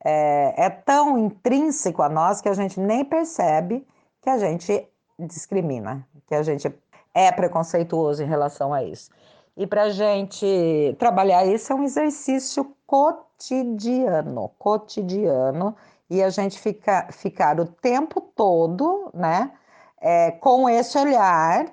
é, 0.05 0.67
é 0.67 0.71
tão 0.71 1.19
intrínseco 1.19 2.03
a 2.03 2.09
nós 2.09 2.41
que 2.41 2.49
a 2.49 2.55
gente 2.55 2.79
nem 2.79 3.05
percebe 3.05 3.87
que 4.21 4.31
a 4.31 4.39
gente 4.39 4.87
discrimina, 5.19 6.07
que 6.27 6.35
a 6.35 6.43
gente 6.43 6.73
é 7.15 7.33
preconceituoso 7.33 8.23
em 8.23 8.27
relação 8.27 8.73
a 8.73 8.85
isso. 8.85 9.11
E 9.57 9.67
para 9.67 9.85
a 9.85 9.91
gente 9.91 10.95
trabalhar 10.99 11.45
isso 11.45 11.73
é 11.73 11.77
um 11.77 11.83
exercício 11.83 12.77
cotidiano, 12.87 14.51
cotidiano, 14.59 15.75
e 16.09 16.23
a 16.23 16.31
gente 16.31 16.59
fica, 16.59 17.09
ficar 17.11 17.59
o 17.61 17.67
tempo 17.67 18.21
todo, 18.21 19.11
né, 19.13 19.51
é, 20.01 20.31
com 20.31 20.69
esse 20.69 20.97
olhar 20.97 21.67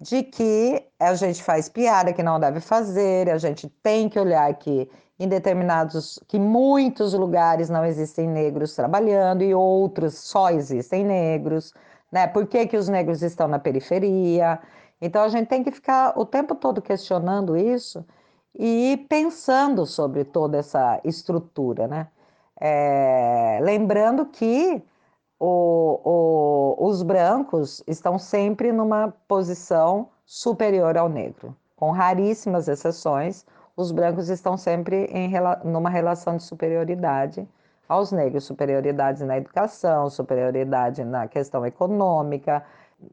de 0.00 0.22
que 0.22 0.82
a 0.98 1.14
gente 1.14 1.42
faz 1.42 1.68
piada 1.68 2.12
que 2.12 2.22
não 2.22 2.38
deve 2.38 2.60
fazer, 2.60 3.30
a 3.30 3.38
gente 3.38 3.68
tem 3.82 4.08
que 4.08 4.18
olhar 4.18 4.52
que 4.54 4.88
em 5.18 5.28
determinados, 5.28 6.18
que 6.26 6.38
muitos 6.38 7.14
lugares 7.14 7.70
não 7.70 7.84
existem 7.84 8.28
negros 8.28 8.74
trabalhando 8.74 9.42
e 9.42 9.54
outros 9.54 10.14
só 10.14 10.50
existem 10.50 11.04
negros, 11.04 11.72
né? 12.10 12.26
Por 12.26 12.46
que, 12.46 12.66
que 12.66 12.76
os 12.76 12.88
negros 12.88 13.22
estão 13.22 13.46
na 13.46 13.58
periferia? 13.58 14.58
Então 15.00 15.22
a 15.22 15.28
gente 15.28 15.48
tem 15.48 15.62
que 15.62 15.70
ficar 15.70 16.18
o 16.18 16.26
tempo 16.26 16.54
todo 16.54 16.82
questionando 16.82 17.56
isso 17.56 18.04
e 18.54 19.06
pensando 19.08 19.86
sobre 19.86 20.24
toda 20.24 20.58
essa 20.58 21.00
estrutura, 21.04 21.86
né? 21.86 22.08
É, 22.60 23.58
lembrando 23.62 24.26
que 24.26 24.82
o, 25.38 26.00
o, 26.04 26.86
os 26.88 27.02
brancos 27.02 27.82
estão 27.86 28.18
sempre 28.18 28.72
numa 28.72 29.12
posição 29.28 30.08
superior 30.24 30.96
ao 30.96 31.08
negro. 31.08 31.56
Com 31.76 31.90
raríssimas 31.90 32.68
exceções, 32.68 33.44
os 33.76 33.90
brancos 33.90 34.28
estão 34.28 34.56
sempre 34.56 35.06
em 35.06 35.30
numa 35.64 35.90
relação 35.90 36.36
de 36.36 36.44
superioridade 36.44 37.46
aos 37.88 38.12
negros, 38.12 38.44
superioridade 38.44 39.24
na 39.24 39.36
educação, 39.36 40.08
superioridade 40.08 41.04
na 41.04 41.28
questão 41.28 41.66
econômica, 41.66 42.64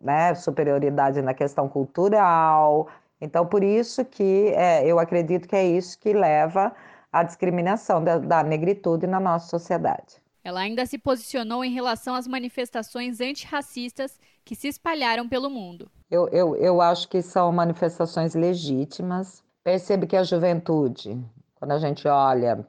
né, 0.02 0.34
superioridade 0.36 1.22
na 1.22 1.34
questão 1.34 1.68
cultural. 1.68 2.88
Então, 3.20 3.46
por 3.46 3.64
isso 3.64 4.06
que 4.06 4.54
é, 4.56 4.86
eu 4.86 5.00
acredito 5.00 5.48
que 5.48 5.56
é 5.56 5.66
isso 5.66 6.00
que 6.00 6.14
leva 6.14 6.72
à 7.12 7.24
discriminação 7.24 8.04
da, 8.04 8.18
da 8.18 8.44
negritude 8.44 9.06
na 9.08 9.20
nossa 9.20 9.48
sociedade. 9.48 10.21
Ela 10.44 10.62
ainda 10.62 10.86
se 10.86 10.98
posicionou 10.98 11.64
em 11.64 11.72
relação 11.72 12.16
às 12.16 12.28
manifestações 12.28 13.22
antirracistas 13.22 14.20
que 14.44 14.56
se 14.56 14.68
espalharam 14.68 15.30
pelo 15.30 15.50
mundo. 15.50 15.90
Eu, 16.10 16.28
eu, 16.30 16.56
eu 16.56 16.82
acho 16.82 17.08
que 17.08 17.22
são 17.22 17.52
manifestações 17.52 18.34
legítimas. 18.34 19.44
Percebe 19.64 20.08
que 20.08 20.18
a 20.18 20.24
juventude, 20.24 21.24
quando 21.56 21.72
a 21.72 21.80
gente 21.80 22.08
olha 22.08 22.66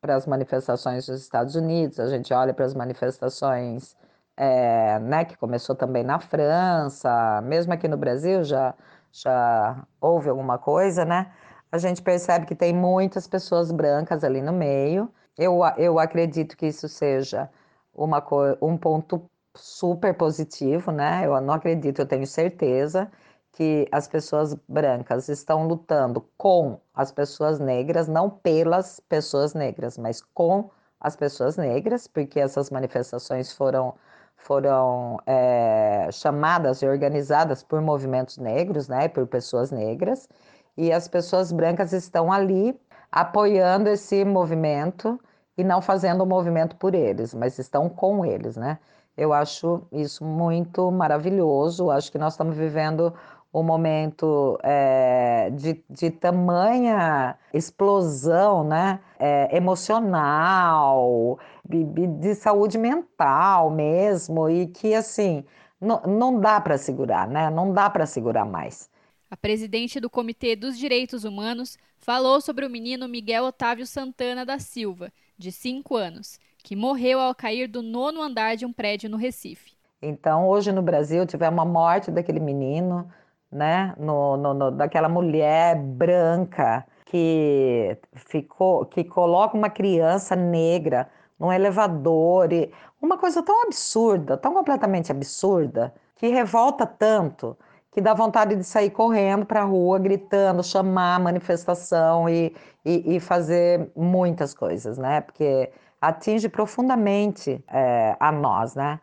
para 0.00 0.16
as 0.16 0.26
manifestações 0.26 1.06
dos 1.06 1.22
Estados 1.22 1.54
Unidos, 1.54 1.98
a 1.98 2.08
gente 2.08 2.32
olha 2.34 2.52
para 2.52 2.66
as 2.66 2.74
manifestações 2.74 3.96
é, 4.36 4.98
né, 4.98 5.24
que 5.24 5.36
começou 5.36 5.74
também 5.74 6.02
na 6.02 6.18
França, 6.18 7.40
mesmo 7.42 7.72
aqui 7.72 7.88
no 7.88 7.96
Brasil 7.96 8.42
já, 8.44 8.74
já 9.12 9.86
houve 10.00 10.28
alguma 10.28 10.58
coisa, 10.58 11.04
né? 11.04 11.32
A 11.70 11.78
gente 11.78 12.02
percebe 12.02 12.46
que 12.46 12.54
tem 12.54 12.72
muitas 12.72 13.26
pessoas 13.26 13.72
brancas 13.72 14.22
ali 14.22 14.40
no 14.40 14.52
meio. 14.52 15.10
Eu, 15.36 15.60
eu 15.76 15.98
acredito 15.98 16.56
que 16.56 16.66
isso 16.66 16.88
seja 16.88 17.50
uma, 17.94 18.24
um 18.62 18.76
ponto 18.76 19.28
super 19.54 20.14
positivo, 20.14 20.90
né? 20.92 21.26
Eu 21.26 21.40
não 21.40 21.54
acredito, 21.54 22.00
eu 22.00 22.06
tenho 22.06 22.26
certeza 22.26 23.10
que 23.52 23.88
as 23.92 24.08
pessoas 24.08 24.54
brancas 24.68 25.28
estão 25.28 25.66
lutando 25.66 26.20
com 26.36 26.80
as 26.92 27.12
pessoas 27.12 27.58
negras, 27.60 28.08
não 28.08 28.28
pelas 28.28 29.00
pessoas 29.00 29.54
negras, 29.54 29.96
mas 29.96 30.20
com 30.20 30.70
as 31.00 31.14
pessoas 31.16 31.56
negras, 31.56 32.06
porque 32.08 32.40
essas 32.40 32.70
manifestações 32.70 33.52
foram 33.52 33.94
foram 34.36 35.18
é, 35.26 36.08
chamadas 36.12 36.82
e 36.82 36.86
organizadas 36.86 37.62
por 37.62 37.80
movimentos 37.80 38.36
negros, 38.36 38.88
né, 38.88 39.08
por 39.08 39.26
pessoas 39.26 39.70
negras, 39.70 40.28
e 40.76 40.92
as 40.92 41.08
pessoas 41.08 41.52
brancas 41.52 41.92
estão 41.92 42.32
ali 42.32 42.78
apoiando 43.14 43.88
esse 43.88 44.24
movimento 44.24 45.20
e 45.56 45.62
não 45.62 45.80
fazendo 45.80 46.22
o 46.22 46.26
movimento 46.26 46.74
por 46.74 46.96
eles, 46.96 47.32
mas 47.32 47.60
estão 47.60 47.88
com 47.88 48.24
eles, 48.26 48.56
né? 48.56 48.76
Eu 49.16 49.32
acho 49.32 49.86
isso 49.92 50.24
muito 50.24 50.90
maravilhoso. 50.90 51.92
Acho 51.92 52.10
que 52.10 52.18
nós 52.18 52.32
estamos 52.32 52.56
vivendo 52.56 53.14
um 53.52 53.62
momento 53.62 54.58
é, 54.64 55.48
de, 55.50 55.80
de 55.88 56.10
tamanha 56.10 57.38
explosão 57.52 58.64
né? 58.64 58.98
É, 59.16 59.56
emocional, 59.56 61.38
de, 61.64 61.84
de, 61.84 62.34
saúde 62.34 62.76
mental 62.76 63.70
mesmo, 63.70 64.50
e 64.50 64.66
que 64.66 64.92
assim 64.92 65.44
não, 65.80 66.00
não 66.00 66.40
dá 66.40 66.60
para 66.60 66.76
segurar, 66.76 67.28
né? 67.28 67.48
Não 67.48 67.72
dá 67.72 67.88
para 67.88 68.06
segurar 68.06 68.44
mais. 68.44 68.90
A 69.30 69.36
presidente 69.36 70.00
do 70.00 70.10
Comitê 70.10 70.56
dos 70.56 70.76
Direitos 70.76 71.22
Humanos 71.22 71.78
falou 72.04 72.38
sobre 72.38 72.66
o 72.66 72.70
menino 72.70 73.08
Miguel 73.08 73.44
Otávio 73.44 73.86
Santana 73.86 74.44
da 74.44 74.58
Silva, 74.58 75.10
de 75.38 75.50
5 75.50 75.96
anos, 75.96 76.38
que 76.62 76.76
morreu 76.76 77.18
ao 77.18 77.34
cair 77.34 77.66
do 77.66 77.82
nono 77.82 78.20
andar 78.20 78.56
de 78.56 78.66
um 78.66 78.72
prédio 78.72 79.08
no 79.08 79.16
Recife. 79.16 79.72
Então, 80.02 80.46
hoje 80.46 80.70
no 80.70 80.82
Brasil, 80.82 81.24
tivemos 81.26 81.58
a 81.58 81.64
morte 81.64 82.10
daquele 82.10 82.40
menino, 82.40 83.10
né, 83.50 83.94
no, 83.96 84.36
no, 84.36 84.52
no, 84.52 84.70
daquela 84.70 85.08
mulher 85.08 85.76
branca 85.76 86.86
que 87.06 87.96
ficou, 88.14 88.84
que 88.84 89.02
coloca 89.02 89.56
uma 89.56 89.70
criança 89.70 90.36
negra 90.36 91.08
num 91.38 91.50
elevador 91.50 92.52
e 92.52 92.70
uma 93.00 93.16
coisa 93.16 93.42
tão 93.42 93.62
absurda, 93.62 94.36
tão 94.36 94.52
completamente 94.52 95.10
absurda, 95.10 95.94
que 96.16 96.28
revolta 96.28 96.84
tanto 96.84 97.56
que 97.94 98.00
dá 98.00 98.12
vontade 98.12 98.56
de 98.56 98.64
sair 98.64 98.90
correndo 98.90 99.46
para 99.46 99.62
a 99.62 99.64
rua, 99.64 100.00
gritando, 100.00 100.64
chamar 100.64 101.20
manifestação 101.20 102.28
e, 102.28 102.52
e, 102.84 103.14
e, 103.14 103.20
fazer 103.20 103.88
muitas 103.94 104.52
coisas, 104.52 104.98
né? 104.98 105.20
Porque 105.20 105.70
atinge 106.00 106.48
profundamente 106.48 107.64
é, 107.72 108.16
a 108.18 108.32
nós, 108.32 108.74
né? 108.74 108.98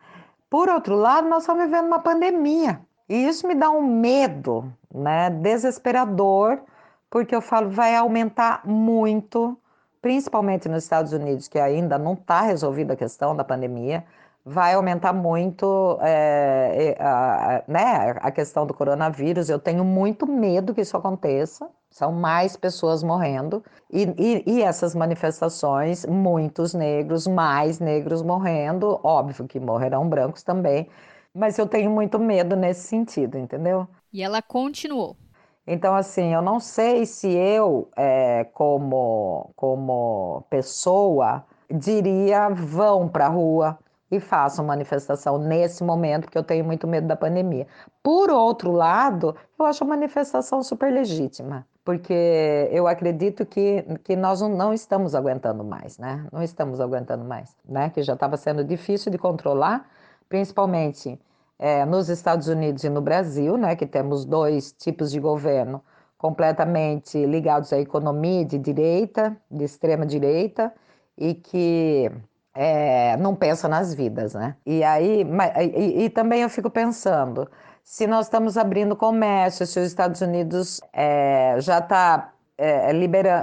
Por 0.50 0.68
outro 0.68 0.94
lado, 0.94 1.26
nós 1.26 1.44
estamos 1.44 1.64
vivendo 1.64 1.86
uma 1.86 2.00
pandemia. 2.00 2.80
E 3.08 3.26
isso 3.26 3.48
me 3.48 3.54
dá 3.54 3.70
um 3.70 3.80
medo, 3.80 4.70
né, 4.94 5.30
desesperador, 5.30 6.60
porque 7.08 7.34
eu 7.34 7.40
falo, 7.40 7.70
vai 7.70 7.96
aumentar 7.96 8.60
muito, 8.66 9.58
principalmente 10.02 10.68
nos 10.68 10.82
Estados 10.84 11.14
Unidos, 11.14 11.48
que 11.48 11.58
ainda 11.58 11.96
não 11.96 12.12
está 12.12 12.42
resolvida 12.42 12.92
a 12.92 12.96
questão 12.96 13.34
da 13.34 13.42
pandemia, 13.42 14.04
vai 14.44 14.74
aumentar 14.74 15.12
muito 15.12 15.98
é, 16.00 16.96
a, 16.98 17.62
né, 17.68 18.16
a 18.20 18.30
questão 18.30 18.66
do 18.66 18.74
coronavírus. 18.74 19.48
Eu 19.48 19.58
tenho 19.58 19.84
muito 19.84 20.26
medo 20.26 20.74
que 20.74 20.80
isso 20.80 20.96
aconteça. 20.96 21.68
São 21.90 22.10
mais 22.10 22.56
pessoas 22.56 23.02
morrendo. 23.02 23.62
E, 23.90 24.02
e, 24.18 24.42
e, 24.46 24.62
essas 24.62 24.94
manifestações, 24.94 26.06
muitos 26.06 26.74
negros, 26.74 27.26
mais 27.26 27.78
negros 27.78 28.22
morrendo. 28.22 28.98
Óbvio 29.04 29.46
que 29.46 29.60
morrerão 29.60 30.08
brancos 30.08 30.42
também. 30.42 30.88
Mas 31.34 31.58
eu 31.58 31.66
tenho 31.66 31.90
muito 31.90 32.18
medo 32.18 32.56
nesse 32.56 32.88
sentido, 32.88 33.38
entendeu? 33.38 33.86
E 34.12 34.22
ela 34.22 34.42
continuou. 34.42 35.16
Então, 35.66 35.94
assim, 35.94 36.34
eu 36.34 36.42
não 36.42 36.58
sei 36.58 37.06
se 37.06 37.30
eu, 37.30 37.88
é, 37.96 38.44
como, 38.52 39.52
como 39.54 40.44
pessoa, 40.50 41.44
diria 41.70 42.48
vão 42.48 43.08
para 43.08 43.26
a 43.26 43.28
rua 43.28 43.78
e 44.12 44.20
façam 44.20 44.62
manifestação 44.64 45.38
nesse 45.38 45.82
momento, 45.82 46.24
porque 46.24 46.36
eu 46.36 46.44
tenho 46.44 46.64
muito 46.64 46.86
medo 46.86 47.06
da 47.06 47.16
pandemia. 47.16 47.66
Por 48.02 48.30
outro 48.30 48.70
lado, 48.70 49.34
eu 49.58 49.64
acho 49.64 49.82
a 49.82 49.86
manifestação 49.86 50.62
super 50.62 50.92
legítima, 50.92 51.66
porque 51.82 52.68
eu 52.70 52.86
acredito 52.86 53.46
que, 53.46 53.82
que 54.04 54.14
nós 54.14 54.42
não 54.42 54.74
estamos 54.74 55.14
aguentando 55.14 55.64
mais, 55.64 55.96
né? 55.96 56.26
Não 56.30 56.42
estamos 56.42 56.78
aguentando 56.78 57.24
mais, 57.24 57.56
né? 57.66 57.88
Que 57.88 58.02
já 58.02 58.12
estava 58.12 58.36
sendo 58.36 58.62
difícil 58.62 59.10
de 59.10 59.16
controlar 59.16 59.88
principalmente 60.28 61.18
é, 61.58 61.84
nos 61.86 62.08
Estados 62.08 62.48
Unidos 62.48 62.84
e 62.84 62.90
no 62.90 63.00
Brasil, 63.00 63.56
né, 63.56 63.76
que 63.76 63.86
temos 63.86 64.24
dois 64.24 64.72
tipos 64.72 65.10
de 65.10 65.20
governo 65.20 65.82
completamente 66.16 67.24
ligados 67.26 67.72
à 67.72 67.78
economia 67.78 68.44
de 68.44 68.58
direita, 68.58 69.36
de 69.50 69.64
extrema 69.64 70.06
direita, 70.06 70.72
e 71.18 71.34
que 71.34 72.10
é, 72.54 73.16
não 73.16 73.34
pensa 73.34 73.66
nas 73.68 73.94
vidas, 73.94 74.34
né? 74.34 74.56
E 74.66 74.84
aí, 74.84 75.26
e, 75.74 76.04
e, 76.04 76.10
também 76.10 76.42
eu 76.42 76.50
fico 76.50 76.68
pensando, 76.68 77.48
se 77.82 78.06
nós 78.06 78.26
estamos 78.26 78.56
abrindo 78.56 78.94
comércio, 78.94 79.66
se 79.66 79.78
os 79.80 79.86
Estados 79.86 80.20
Unidos 80.20 80.80
é, 80.92 81.56
já 81.58 81.78
está 81.78 82.32
é, 82.58 82.92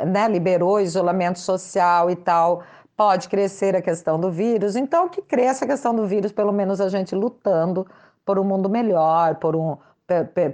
né, 0.06 0.28
liberou 0.28 0.80
isolamento 0.80 1.40
social 1.40 2.10
e 2.10 2.16
tal, 2.16 2.64
pode 2.96 3.30
crescer 3.30 3.76
a 3.76 3.82
questão 3.82 4.20
do 4.20 4.32
vírus, 4.32 4.76
então 4.76 5.10
que 5.10 5.22
cresça 5.22 5.66
a 5.66 5.68
questão 5.68 5.96
do 5.96 6.06
vírus, 6.06 6.32
pelo 6.32 6.52
menos 6.52 6.80
a 6.80 6.90
gente 6.90 7.16
lutando 7.16 7.88
por 8.24 8.38
um 8.38 8.44
mundo 8.44 8.70
melhor, 8.70 9.36
por 9.36 9.56
um, 9.56 9.78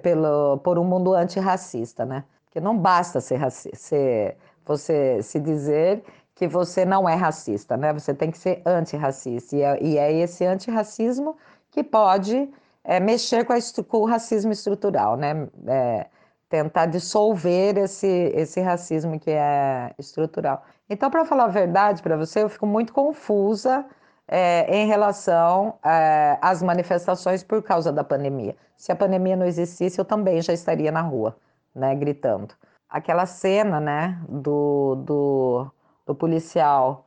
pelo, 0.01 0.57
por 0.59 0.79
um 0.79 0.83
mundo 0.83 1.13
antirracista, 1.13 2.05
né? 2.05 2.23
Porque 2.45 2.61
não 2.61 2.77
basta 2.77 3.19
ser, 3.19 3.51
ser 3.51 4.37
você 4.65 5.21
se 5.21 5.39
dizer 5.39 6.03
que 6.35 6.47
você 6.47 6.83
não 6.85 7.07
é 7.07 7.15
racista, 7.15 7.77
né? 7.77 7.93
Você 7.93 8.13
tem 8.13 8.29
que 8.29 8.37
ser 8.37 8.61
antirracista. 8.65 9.55
E 9.55 9.61
é, 9.61 9.81
e 9.81 9.97
é 9.97 10.13
esse 10.13 10.45
antirracismo 10.45 11.37
que 11.71 11.83
pode 11.83 12.49
é, 12.83 12.99
mexer 12.99 13.45
com, 13.45 13.53
a, 13.53 13.57
com, 13.87 13.97
o 13.99 14.05
racismo 14.05 14.51
estrutural, 14.51 15.15
né? 15.15 15.47
É, 15.65 16.07
tentar 16.49 16.85
dissolver 16.85 17.77
esse, 17.77 18.07
esse 18.35 18.61
racismo 18.61 19.19
que 19.19 19.31
é 19.31 19.93
estrutural. 19.97 20.63
Então, 20.89 21.09
para 21.09 21.25
falar 21.25 21.45
a 21.45 21.47
verdade 21.47 22.03
para 22.03 22.15
você, 22.15 22.43
eu 22.43 22.49
fico 22.49 22.67
muito 22.67 22.93
confusa 22.93 23.85
é, 24.27 24.75
em 24.75 24.87
relação 24.87 25.75
é, 25.83 26.37
às 26.41 26.61
manifestações 26.61 27.43
por 27.43 27.63
causa 27.63 27.91
da 27.91 28.03
pandemia. 28.03 28.55
Se 28.77 28.91
a 28.91 28.95
pandemia 28.95 29.35
não 29.35 29.45
existisse, 29.45 29.97
eu 29.99 30.05
também 30.05 30.41
já 30.41 30.53
estaria 30.53 30.91
na 30.91 31.01
rua, 31.01 31.35
né, 31.73 31.95
gritando. 31.95 32.53
Aquela 32.89 33.25
cena, 33.25 33.79
né, 33.79 34.19
do, 34.29 34.95
do, 34.95 35.71
do 36.05 36.13
policial 36.13 37.05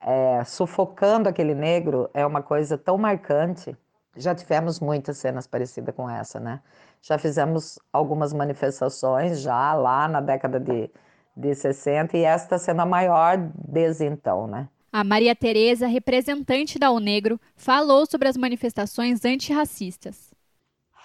é, 0.00 0.42
sufocando 0.44 1.28
aquele 1.28 1.54
negro 1.54 2.08
é 2.14 2.24
uma 2.24 2.42
coisa 2.42 2.78
tão 2.78 2.96
marcante. 2.96 3.76
Já 4.16 4.34
tivemos 4.34 4.80
muitas 4.80 5.18
cenas 5.18 5.46
parecidas 5.46 5.94
com 5.94 6.08
essa, 6.08 6.40
né? 6.40 6.60
Já 7.02 7.18
fizemos 7.18 7.78
algumas 7.92 8.32
manifestações 8.32 9.40
já 9.40 9.74
lá 9.74 10.08
na 10.08 10.20
década 10.20 10.58
de, 10.58 10.90
de 11.36 11.54
60 11.54 12.16
e 12.16 12.24
esta 12.24 12.56
está 12.56 12.58
sendo 12.58 12.80
a 12.80 12.86
maior 12.86 13.36
desde 13.54 14.06
então, 14.06 14.46
né? 14.46 14.68
A 14.90 15.04
Maria 15.04 15.36
Tereza, 15.36 15.86
representante 15.86 16.78
da 16.78 16.90
Unegro, 16.90 17.38
falou 17.54 18.06
sobre 18.06 18.26
as 18.26 18.36
manifestações 18.36 19.24
antirracistas. 19.24 20.32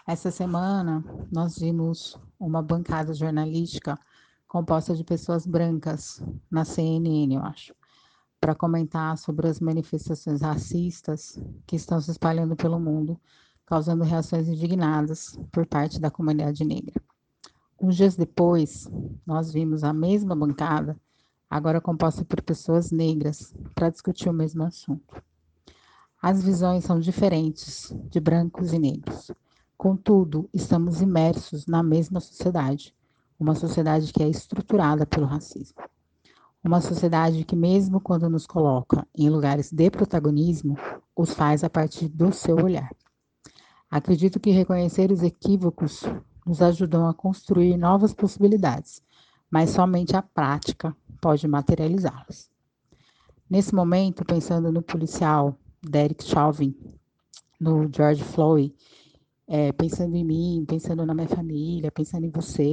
Essa 0.07 0.31
semana 0.31 1.03
nós 1.31 1.59
vimos 1.59 2.17
uma 2.39 2.61
bancada 2.61 3.13
jornalística 3.13 3.99
composta 4.53 4.93
de 4.95 5.03
pessoas 5.03 5.47
brancas 5.47 6.21
na 6.51 6.63
CNN, 6.63 7.33
eu 7.33 7.41
acho, 7.41 7.73
para 8.39 8.53
comentar 8.53 9.17
sobre 9.17 9.47
as 9.47 9.59
manifestações 9.59 10.41
racistas 10.41 11.41
que 11.65 11.75
estão 11.75 11.99
se 11.99 12.11
espalhando 12.11 12.55
pelo 12.55 12.79
mundo 12.79 13.19
causando 13.65 14.03
reações 14.03 14.47
indignadas 14.47 15.39
por 15.51 15.65
parte 15.65 15.99
da 15.99 16.11
comunidade 16.11 16.63
negra. 16.63 17.01
Uns 17.81 17.95
dias 17.95 18.15
depois, 18.15 18.87
nós 19.25 19.51
vimos 19.51 19.83
a 19.83 19.91
mesma 19.91 20.35
bancada, 20.35 20.95
agora 21.49 21.81
composta 21.81 22.23
por 22.23 22.39
pessoas 22.43 22.91
negras, 22.91 23.55
para 23.73 23.89
discutir 23.89 24.29
o 24.29 24.33
mesmo 24.33 24.61
assunto. 24.61 25.19
As 26.21 26.43
visões 26.43 26.83
são 26.83 26.99
diferentes 26.99 27.91
de 28.07 28.19
brancos 28.19 28.71
e 28.71 28.77
negros. 28.77 29.31
Contudo, 29.75 30.47
estamos 30.53 31.01
imersos 31.01 31.65
na 31.65 31.81
mesma 31.81 32.19
sociedade, 32.19 32.93
uma 33.43 33.55
sociedade 33.55 34.13
que 34.13 34.23
é 34.23 34.29
estruturada 34.29 35.05
pelo 35.05 35.25
racismo. 35.25 35.75
Uma 36.63 36.79
sociedade 36.79 37.43
que, 37.43 37.57
mesmo 37.57 37.99
quando 37.99 38.29
nos 38.29 38.47
coloca 38.47 39.05
em 39.13 39.29
lugares 39.29 39.69
de 39.69 39.91
protagonismo, 39.91 40.77
os 41.13 41.33
faz 41.33 41.61
a 41.61 41.69
partir 41.69 42.07
do 42.07 42.31
seu 42.31 42.55
olhar. 42.55 42.89
Acredito 43.91 44.39
que 44.39 44.49
reconhecer 44.49 45.11
os 45.11 45.21
equívocos 45.21 46.03
nos 46.45 46.61
ajudam 46.61 47.05
a 47.07 47.13
construir 47.13 47.75
novas 47.75 48.13
possibilidades, 48.13 49.03
mas 49.51 49.71
somente 49.71 50.15
a 50.15 50.21
prática 50.21 50.95
pode 51.21 51.45
materializá-las. 51.45 52.49
Nesse 53.49 53.75
momento, 53.75 54.23
pensando 54.23 54.71
no 54.71 54.81
policial 54.81 55.57
Derek 55.81 56.23
Chauvin, 56.23 56.73
no 57.59 57.89
George 57.93 58.23
Floyd, 58.23 58.73
é, 59.47 59.71
pensando 59.71 60.15
em 60.15 60.23
mim, 60.23 60.65
pensando 60.67 61.05
na 61.05 61.13
minha 61.13 61.27
família, 61.27 61.91
pensando 61.91 62.25
em 62.25 62.31
você 62.31 62.63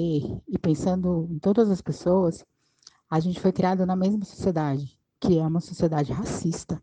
e 0.48 0.58
pensando 0.58 1.28
em 1.30 1.38
todas 1.38 1.70
as 1.70 1.80
pessoas, 1.80 2.44
a 3.08 3.18
gente 3.18 3.40
foi 3.40 3.52
criado 3.52 3.84
na 3.84 3.96
mesma 3.96 4.24
sociedade, 4.24 4.98
que 5.18 5.38
é 5.38 5.46
uma 5.46 5.60
sociedade 5.60 6.12
racista. 6.12 6.80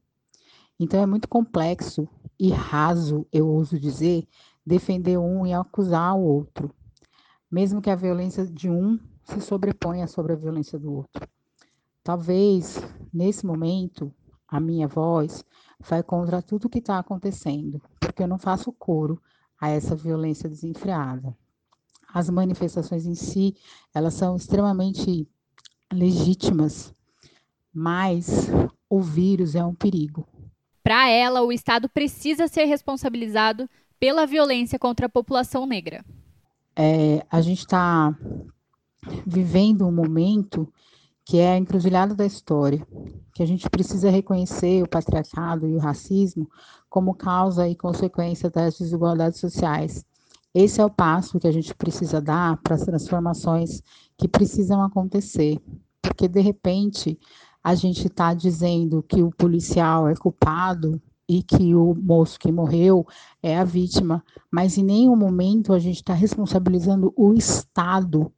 Então 0.79 1.01
é 1.01 1.05
muito 1.05 1.27
complexo 1.27 2.07
e 2.39 2.49
raso, 2.49 3.25
eu 3.31 3.47
ouso 3.47 3.79
dizer, 3.79 4.27
defender 4.65 5.17
um 5.17 5.47
e 5.47 5.53
acusar 5.53 6.15
o 6.15 6.21
outro, 6.21 6.73
mesmo 7.49 7.81
que 7.81 7.89
a 7.89 7.95
violência 7.95 8.45
de 8.45 8.69
um 8.69 8.99
se 9.23 9.41
sobreponha 9.41 10.07
sobre 10.07 10.33
a 10.33 10.35
violência 10.35 10.77
do 10.77 10.93
outro. 10.93 11.27
Talvez, 12.03 12.79
nesse 13.13 13.45
momento, 13.45 14.13
a 14.47 14.59
minha 14.59 14.87
voz 14.87 15.43
vai 15.79 16.03
contra 16.03 16.41
tudo 16.41 16.69
que 16.69 16.79
está 16.79 16.99
acontecendo, 16.99 17.81
porque 17.99 18.23
eu 18.23 18.27
não 18.27 18.37
faço 18.37 18.71
coro 18.71 19.21
a 19.59 19.69
essa 19.69 19.95
violência 19.95 20.49
desenfreada. 20.49 21.35
As 22.13 22.29
manifestações 22.29 23.05
em 23.05 23.15
si, 23.15 23.55
elas 23.93 24.13
são 24.13 24.35
extremamente 24.35 25.27
legítimas, 25.91 26.93
mas 27.73 28.49
o 28.89 29.01
vírus 29.01 29.55
é 29.55 29.63
um 29.63 29.75
perigo. 29.75 30.27
Para 30.83 31.09
ela, 31.09 31.41
o 31.41 31.51
Estado 31.51 31.89
precisa 31.89 32.47
ser 32.47 32.65
responsabilizado 32.65 33.69
pela 33.99 34.25
violência 34.25 34.79
contra 34.79 35.07
a 35.07 35.09
população 35.09 35.65
negra. 35.65 36.03
É, 36.75 37.25
a 37.29 37.41
gente 37.41 37.59
está 37.59 38.15
vivendo 39.25 39.85
um 39.85 39.91
momento 39.91 40.71
que 41.25 41.39
é 41.39 41.51
a 41.51 41.57
encruzilhada 41.57 42.15
da 42.15 42.25
história, 42.25 42.87
que 43.33 43.43
a 43.43 43.45
gente 43.45 43.69
precisa 43.69 44.09
reconhecer 44.09 44.81
o 44.81 44.87
patriarcado 44.87 45.67
e 45.67 45.75
o 45.75 45.79
racismo 45.79 46.49
como 46.97 47.13
causa 47.13 47.69
e 47.69 47.75
consequência 47.75 48.49
das 48.49 48.79
desigualdades 48.79 49.39
sociais. 49.39 50.03
Esse 50.51 50.81
é 50.81 50.83
o 50.83 50.89
passo 50.89 51.39
que 51.39 51.47
a 51.47 51.51
gente 51.51 51.75
precisa 51.75 52.19
dar 52.19 52.57
para 52.57 52.73
as 52.73 52.81
transformações 52.81 53.83
que 54.17 54.27
precisam 54.27 54.81
acontecer, 54.81 55.61
porque 56.01 56.27
de 56.27 56.41
repente 56.41 57.19
a 57.63 57.75
gente 57.75 58.07
está 58.07 58.33
dizendo 58.33 59.05
que 59.07 59.21
o 59.21 59.29
policial 59.29 60.07
é 60.07 60.15
culpado 60.15 60.99
e 61.29 61.43
que 61.43 61.75
o 61.75 61.93
moço 61.93 62.39
que 62.39 62.51
morreu 62.51 63.05
é 63.43 63.59
a 63.59 63.63
vítima, 63.63 64.23
mas 64.49 64.75
em 64.75 64.83
nenhum 64.83 65.15
momento 65.15 65.73
a 65.73 65.79
gente 65.79 65.97
está 65.97 66.15
responsabilizando 66.15 67.13
o 67.15 67.31
Estado 67.31 68.31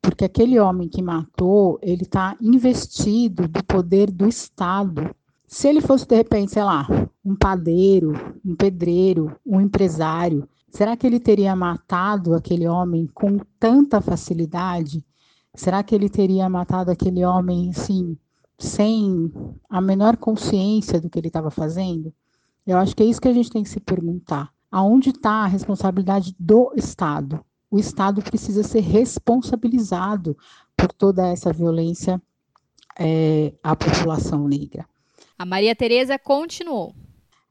porque 0.00 0.24
aquele 0.24 0.58
homem 0.58 0.88
que 0.88 1.02
matou, 1.02 1.78
ele 1.82 2.04
está 2.04 2.34
investido 2.40 3.46
do 3.46 3.62
poder 3.62 4.10
do 4.10 4.26
Estado. 4.26 5.14
Se 5.46 5.68
ele 5.68 5.82
fosse, 5.82 6.06
de 6.06 6.16
repente, 6.16 6.52
sei 6.52 6.64
lá, 6.64 6.86
um 7.28 7.36
padeiro, 7.36 8.12
um 8.44 8.54
pedreiro, 8.54 9.36
um 9.44 9.60
empresário, 9.60 10.48
será 10.70 10.96
que 10.96 11.06
ele 11.06 11.20
teria 11.20 11.54
matado 11.54 12.34
aquele 12.34 12.66
homem 12.66 13.06
com 13.12 13.38
tanta 13.58 14.00
facilidade? 14.00 15.04
Será 15.54 15.82
que 15.82 15.94
ele 15.94 16.08
teria 16.08 16.48
matado 16.48 16.90
aquele 16.90 17.24
homem, 17.24 17.70
assim, 17.70 18.16
sem 18.58 19.32
a 19.68 19.80
menor 19.80 20.16
consciência 20.16 21.00
do 21.00 21.10
que 21.10 21.18
ele 21.18 21.28
estava 21.28 21.50
fazendo? 21.50 22.12
Eu 22.66 22.78
acho 22.78 22.94
que 22.94 23.02
é 23.02 23.06
isso 23.06 23.20
que 23.20 23.28
a 23.28 23.32
gente 23.32 23.50
tem 23.50 23.62
que 23.62 23.68
se 23.68 23.80
perguntar. 23.80 24.50
Aonde 24.70 25.10
está 25.10 25.44
a 25.44 25.46
responsabilidade 25.46 26.34
do 26.38 26.72
Estado? 26.76 27.44
o 27.70 27.78
Estado 27.78 28.22
precisa 28.22 28.62
ser 28.62 28.80
responsabilizado 28.80 30.36
por 30.76 30.92
toda 30.92 31.26
essa 31.28 31.52
violência 31.52 32.20
é, 32.98 33.52
à 33.62 33.76
população 33.76 34.48
negra. 34.48 34.86
A 35.38 35.44
Maria 35.44 35.74
Tereza 35.76 36.18
continuou. 36.18 36.94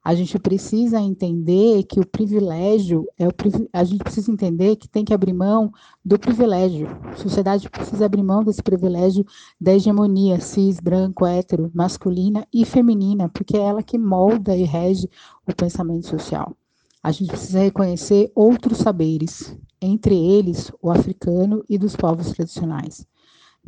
A 0.08 0.16
gente 0.16 0.40
precisa 0.40 1.02
entender 1.02 1.84
que 1.84 2.00
o 2.00 2.08
privilégio 2.08 3.06
é 3.20 3.28
o 3.28 3.32
a 3.74 3.84
gente 3.84 4.02
precisa 4.02 4.32
entender 4.32 4.78
que 4.78 4.88
tem 4.88 5.04
que 5.04 5.14
abrir 5.14 5.34
mão 5.34 5.70
do 6.04 6.18
privilégio. 6.18 6.88
A 7.12 7.18
sociedade 7.18 7.70
precisa 7.70 8.06
abrir 8.06 8.24
mão 8.24 8.42
desse 8.42 8.64
privilégio 8.64 9.26
da 9.60 9.74
hegemonia 9.74 10.40
cis, 10.40 10.80
branco, 10.80 11.26
hétero, 11.26 11.70
masculina 11.74 12.48
e 12.54 12.64
feminina, 12.64 13.28
porque 13.28 13.58
é 13.58 13.60
ela 13.60 13.84
que 13.84 13.98
molda 13.98 14.56
e 14.56 14.64
rege 14.64 15.10
o 15.46 15.54
pensamento 15.54 16.08
social. 16.08 16.56
A 17.04 17.12
gente 17.12 17.28
precisa 17.28 17.60
reconhecer 17.60 18.32
outros 18.34 18.78
saberes, 18.78 19.58
entre 19.82 20.16
eles 20.16 20.72
o 20.82 20.90
africano 20.90 21.66
e 21.68 21.78
dos 21.78 21.98
povos 21.98 22.32
tradicionais. 22.32 23.06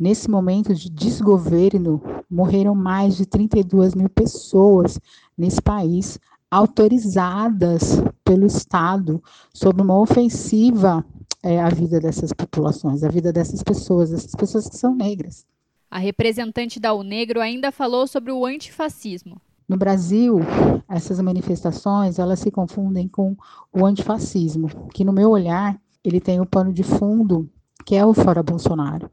Nesse 0.00 0.30
momento 0.30 0.74
de 0.74 0.88
desgoverno, 0.88 2.00
morreram 2.30 2.74
mais 2.74 3.18
de 3.18 3.26
32 3.26 3.94
mil 3.94 4.08
pessoas 4.08 4.98
nesse 5.40 5.60
país, 5.60 6.18
autorizadas 6.50 8.02
pelo 8.24 8.46
Estado, 8.46 9.22
sob 9.52 9.80
uma 9.82 9.98
ofensiva 9.98 11.04
é, 11.42 11.60
à 11.60 11.68
vida 11.68 11.98
dessas 11.98 12.32
populações, 12.32 13.02
à 13.02 13.08
vida 13.08 13.32
dessas 13.32 13.62
pessoas, 13.62 14.10
dessas 14.10 14.34
pessoas 14.34 14.68
que 14.68 14.76
são 14.76 14.94
negras. 14.94 15.46
A 15.90 15.98
representante 15.98 16.78
da 16.78 16.94
UNEGRO 16.94 17.40
ainda 17.40 17.72
falou 17.72 18.06
sobre 18.06 18.30
o 18.30 18.44
antifascismo. 18.44 19.40
No 19.68 19.76
Brasil, 19.76 20.40
essas 20.88 21.20
manifestações 21.20 22.18
elas 22.18 22.40
se 22.40 22.50
confundem 22.50 23.08
com 23.08 23.36
o 23.72 23.86
antifascismo, 23.86 24.68
que 24.92 25.04
no 25.04 25.12
meu 25.12 25.30
olhar 25.30 25.80
ele 26.04 26.20
tem 26.20 26.40
o 26.40 26.46
pano 26.46 26.72
de 26.72 26.82
fundo 26.82 27.48
que 27.84 27.96
é 27.96 28.04
o 28.04 28.14
fora 28.14 28.42
Bolsonaro. 28.42 29.10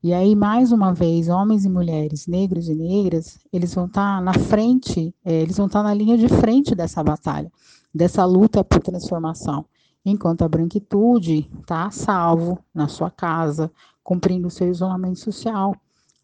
E 0.00 0.14
aí, 0.14 0.36
mais 0.36 0.70
uma 0.70 0.94
vez, 0.94 1.28
homens 1.28 1.64
e 1.64 1.68
mulheres, 1.68 2.28
negros 2.28 2.68
e 2.68 2.74
negras, 2.74 3.36
eles 3.52 3.74
vão 3.74 3.86
estar 3.86 4.18
tá 4.18 4.20
na 4.20 4.32
frente, 4.32 5.12
é, 5.24 5.42
eles 5.42 5.56
vão 5.56 5.66
estar 5.66 5.82
tá 5.82 5.88
na 5.88 5.92
linha 5.92 6.16
de 6.16 6.28
frente 6.28 6.72
dessa 6.72 7.02
batalha, 7.02 7.50
dessa 7.92 8.24
luta 8.24 8.62
por 8.62 8.80
transformação. 8.80 9.64
Enquanto 10.04 10.42
a 10.42 10.48
branquitude 10.48 11.50
está 11.60 11.90
salvo 11.90 12.60
na 12.72 12.86
sua 12.86 13.10
casa, 13.10 13.72
cumprindo 14.04 14.46
o 14.46 14.50
seu 14.50 14.68
isolamento 14.70 15.18
social. 15.18 15.74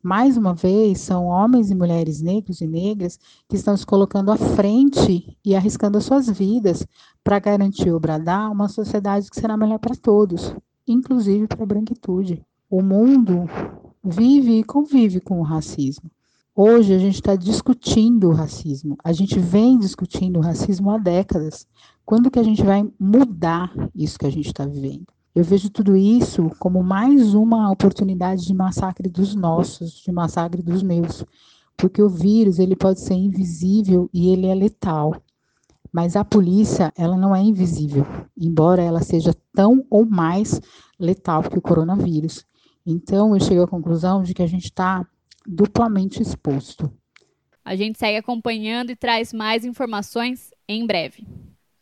Mais 0.00 0.36
uma 0.36 0.54
vez, 0.54 1.00
são 1.00 1.26
homens 1.26 1.68
e 1.68 1.74
mulheres 1.74 2.22
negros 2.22 2.60
e 2.60 2.68
negras 2.68 3.18
que 3.48 3.56
estão 3.56 3.76
se 3.76 3.84
colocando 3.84 4.30
à 4.30 4.36
frente 4.36 5.36
e 5.44 5.56
arriscando 5.56 5.98
as 5.98 6.04
suas 6.04 6.30
vidas 6.30 6.86
para 7.24 7.40
garantir 7.40 7.90
ou 7.90 7.98
bradar 7.98 8.52
uma 8.52 8.68
sociedade 8.68 9.28
que 9.28 9.40
será 9.40 9.56
melhor 9.56 9.80
para 9.80 9.96
todos, 9.96 10.54
inclusive 10.86 11.48
para 11.48 11.64
a 11.64 11.66
branquitude. 11.66 12.40
O 12.70 12.82
mundo 12.82 13.44
vive 14.02 14.58
e 14.58 14.64
convive 14.64 15.20
com 15.20 15.38
o 15.38 15.42
racismo. 15.42 16.10
Hoje 16.56 16.94
a 16.94 16.98
gente 16.98 17.16
está 17.16 17.36
discutindo 17.36 18.28
o 18.28 18.32
racismo. 18.32 18.96
A 19.04 19.12
gente 19.12 19.38
vem 19.38 19.78
discutindo 19.78 20.38
o 20.38 20.42
racismo 20.42 20.90
há 20.90 20.96
décadas. 20.96 21.66
Quando 22.06 22.30
que 22.30 22.38
a 22.38 22.42
gente 22.42 22.62
vai 22.62 22.88
mudar 22.98 23.70
isso 23.94 24.18
que 24.18 24.26
a 24.26 24.30
gente 24.30 24.46
está 24.46 24.64
vivendo? 24.64 25.06
Eu 25.34 25.44
vejo 25.44 25.68
tudo 25.68 25.94
isso 25.94 26.50
como 26.58 26.82
mais 26.82 27.34
uma 27.34 27.70
oportunidade 27.70 28.46
de 28.46 28.54
massacre 28.54 29.08
dos 29.10 29.34
nossos, 29.34 30.00
de 30.00 30.10
massacre 30.10 30.62
dos 30.62 30.82
meus, 30.82 31.24
porque 31.76 32.02
o 32.02 32.08
vírus 32.08 32.58
ele 32.58 32.74
pode 32.74 33.00
ser 33.00 33.14
invisível 33.14 34.08
e 34.12 34.28
ele 34.28 34.46
é 34.46 34.54
letal. 34.54 35.14
Mas 35.92 36.16
a 36.16 36.24
polícia, 36.24 36.92
ela 36.96 37.16
não 37.16 37.36
é 37.36 37.42
invisível, 37.42 38.06
embora 38.36 38.82
ela 38.82 39.02
seja 39.02 39.34
tão 39.54 39.84
ou 39.90 40.04
mais 40.06 40.60
letal 40.98 41.42
que 41.42 41.58
o 41.58 41.62
coronavírus. 41.62 42.44
Então, 42.86 43.34
eu 43.34 43.40
chego 43.40 43.62
à 43.62 43.68
conclusão 43.68 44.22
de 44.22 44.34
que 44.34 44.42
a 44.42 44.46
gente 44.46 44.64
está 44.64 45.06
duplamente 45.46 46.20
exposto. 46.20 46.92
A 47.64 47.74
gente 47.74 47.98
segue 47.98 48.18
acompanhando 48.18 48.90
e 48.90 48.96
traz 48.96 49.32
mais 49.32 49.64
informações 49.64 50.50
em 50.68 50.86
breve. 50.86 51.26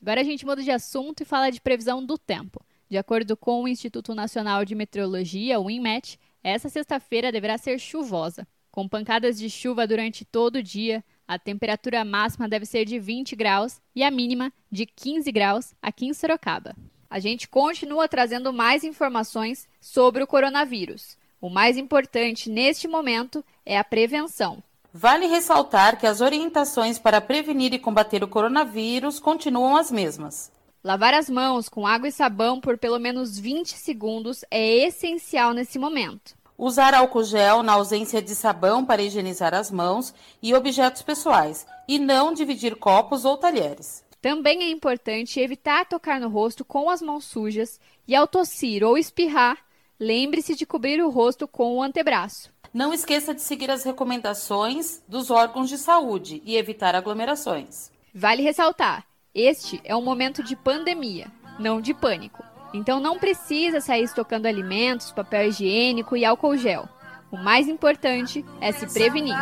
Agora 0.01 0.21
a 0.21 0.25
gente 0.25 0.47
muda 0.47 0.63
de 0.63 0.71
assunto 0.71 1.23
e 1.23 1.25
fala 1.25 1.51
de 1.51 1.61
previsão 1.61 2.05
do 2.05 2.17
tempo. 2.17 2.65
De 2.89 2.99
acordo 2.99 3.37
com 3.37 3.63
o 3.63 3.69
Instituto 3.69 4.15
Nacional 4.15 4.65
de 4.65 4.75
Meteorologia, 4.75 5.59
o 5.59 5.71
INMET, 5.71 6.19
essa 6.43 6.69
sexta-feira 6.69 7.33
deverá 7.33 7.57
ser 7.57 7.79
chuvosa, 7.79 8.47
com 8.71 8.89
pancadas 8.89 9.39
de 9.39 9.49
chuva 9.49 9.87
durante 9.87 10.25
todo 10.25 10.57
o 10.57 10.63
dia. 10.63 11.05
A 11.27 11.39
temperatura 11.39 12.05
máxima 12.05 12.49
deve 12.49 12.67
ser 12.67 12.85
de 12.85 12.99
20 12.99 13.35
graus 13.35 13.81
e 13.95 14.03
a 14.03 14.11
mínima 14.11 14.53
de 14.71 14.87
15 14.87 15.33
graus 15.33 15.75
aqui 15.81 16.07
em 16.07 16.13
Sorocaba. 16.13 16.77
A 17.13 17.19
gente 17.19 17.47
continua 17.47 18.09
trazendo 18.09 18.55
mais 18.55 18.83
informações 18.83 19.69
sobre 19.83 20.23
o 20.23 20.27
coronavírus. 20.27 21.19
O 21.43 21.51
mais 21.51 21.77
importante 21.77 22.49
neste 22.49 22.89
momento 22.89 23.45
é 23.67 23.79
a 23.79 23.85
prevenção. 23.85 24.63
Vale 24.95 25.27
ressaltar 25.27 25.99
que 25.99 26.07
as 26.07 26.23
orientações 26.23 26.99
para 26.99 27.21
prevenir 27.21 27.75
e 27.75 27.79
combater 27.79 28.25
o 28.25 28.29
coronavírus 28.29 29.21
continuam 29.21 29.77
as 29.77 29.91
mesmas. 29.91 30.51
Lavar 30.83 31.13
as 31.13 31.29
mãos 31.29 31.69
com 31.69 31.87
água 31.87 32.09
e 32.09 32.13
sabão 32.13 32.59
por 32.59 32.79
pelo 32.79 32.99
menos 32.99 33.39
20 33.39 33.77
segundos 33.77 34.43
é 34.51 34.87
essencial 34.87 35.53
nesse 35.53 35.79
momento. 35.79 36.35
Usar 36.57 36.95
álcool 36.95 37.25
gel 37.25 37.63
na 37.63 37.75
ausência 37.75 38.23
de 38.23 38.35
sabão 38.35 38.87
para 38.87 39.03
higienizar 39.03 39.53
as 39.53 39.71
mãos 39.71 40.15
e 40.43 40.55
objetos 40.55 41.03
pessoais, 41.03 41.67
e 41.87 41.99
não 41.99 42.33
dividir 42.33 42.75
copos 42.75 43.27
ou 43.27 43.37
talheres. 43.37 44.02
Também 44.23 44.63
é 44.63 44.71
importante 44.71 45.41
evitar 45.41 45.85
tocar 45.85 46.21
no 46.21 46.29
rosto 46.29 46.65
com 46.65 46.89
as 46.89 47.03
mãos 47.03 47.25
sujas 47.25 47.81
e, 48.07 48.15
ao 48.15 48.29
tossir 48.29 48.85
ou 48.85 48.97
espirrar, 48.97 49.59
lembre-se 49.99 50.55
de 50.55 50.65
cobrir 50.65 51.03
o 51.03 51.11
rosto 51.11 51.49
com 51.49 51.77
o 51.77 51.83
antebraço. 51.83 52.49
Não 52.73 52.95
esqueça 52.95 53.35
de 53.35 53.43
seguir 53.43 53.69
as 53.69 53.83
recomendações 53.83 55.03
dos 55.09 55.29
órgãos 55.29 55.69
de 55.69 55.77
saúde 55.77 56.41
e 56.47 56.57
evitar 56.57 56.95
aglomerações. 56.95 57.91
Vale 58.15 58.45
ressaltar: 58.45 59.05
este 59.35 59.81
é 59.83 59.97
um 59.97 60.03
momento 60.03 60.41
de 60.41 60.55
pandemia, 60.55 61.27
não 61.59 61.81
de 61.81 61.93
pânico. 61.93 62.45
Então 62.73 63.01
não 63.01 63.19
precisa 63.19 63.81
sair 63.81 64.05
estocando 64.05 64.47
alimentos, 64.47 65.11
papel 65.11 65.49
higiênico 65.49 66.17
e 66.17 66.25
álcool 66.25 66.57
gel. 66.57 66.89
O 67.31 67.37
mais 67.37 67.67
importante 67.67 68.45
é 68.61 68.71
se 68.71 68.87
prevenir. 68.87 69.35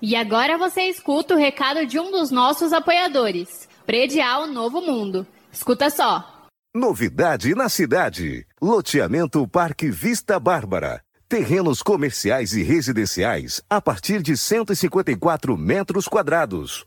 E 0.00 0.16
agora 0.16 0.56
você 0.56 0.82
escuta 0.82 1.34
o 1.34 1.36
recado 1.36 1.84
de 1.84 1.98
um 1.98 2.10
dos 2.10 2.30
nossos 2.30 2.72
apoiadores, 2.72 3.68
Predial 3.84 4.46
Novo 4.46 4.80
Mundo. 4.80 5.26
Escuta 5.52 5.90
só. 5.90 6.46
Novidade 6.74 7.54
na 7.54 7.68
cidade. 7.68 8.46
Loteamento 8.62 9.46
Parque 9.48 9.90
Vista 9.90 10.38
Bárbara. 10.38 11.02
Terrenos 11.28 11.82
comerciais 11.82 12.52
e 12.54 12.62
residenciais 12.62 13.60
a 13.68 13.82
partir 13.82 14.22
de 14.22 14.36
154 14.36 15.56
metros 15.56 16.06
quadrados. 16.06 16.86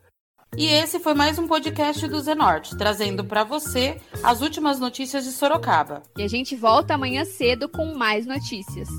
E 0.57 0.65
esse 0.65 0.99
foi 0.99 1.13
mais 1.13 1.39
um 1.39 1.47
podcast 1.47 2.05
do 2.09 2.19
Zenorte, 2.19 2.75
trazendo 2.75 3.23
para 3.23 3.41
você 3.45 3.95
as 4.21 4.41
últimas 4.41 4.81
notícias 4.81 5.23
de 5.23 5.31
Sorocaba. 5.31 6.03
E 6.17 6.23
a 6.23 6.27
gente 6.27 6.57
volta 6.57 6.93
amanhã 6.93 7.23
cedo 7.23 7.69
com 7.69 7.95
mais 7.95 8.25
notícias. 8.25 8.89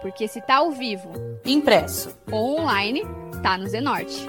Porque 0.00 0.26
se 0.26 0.40
tá 0.40 0.56
ao 0.56 0.72
vivo, 0.72 1.12
impresso 1.44 2.16
ou 2.30 2.58
online, 2.58 3.02
tá 3.42 3.58
no 3.58 3.68
Zenorte. 3.68 4.26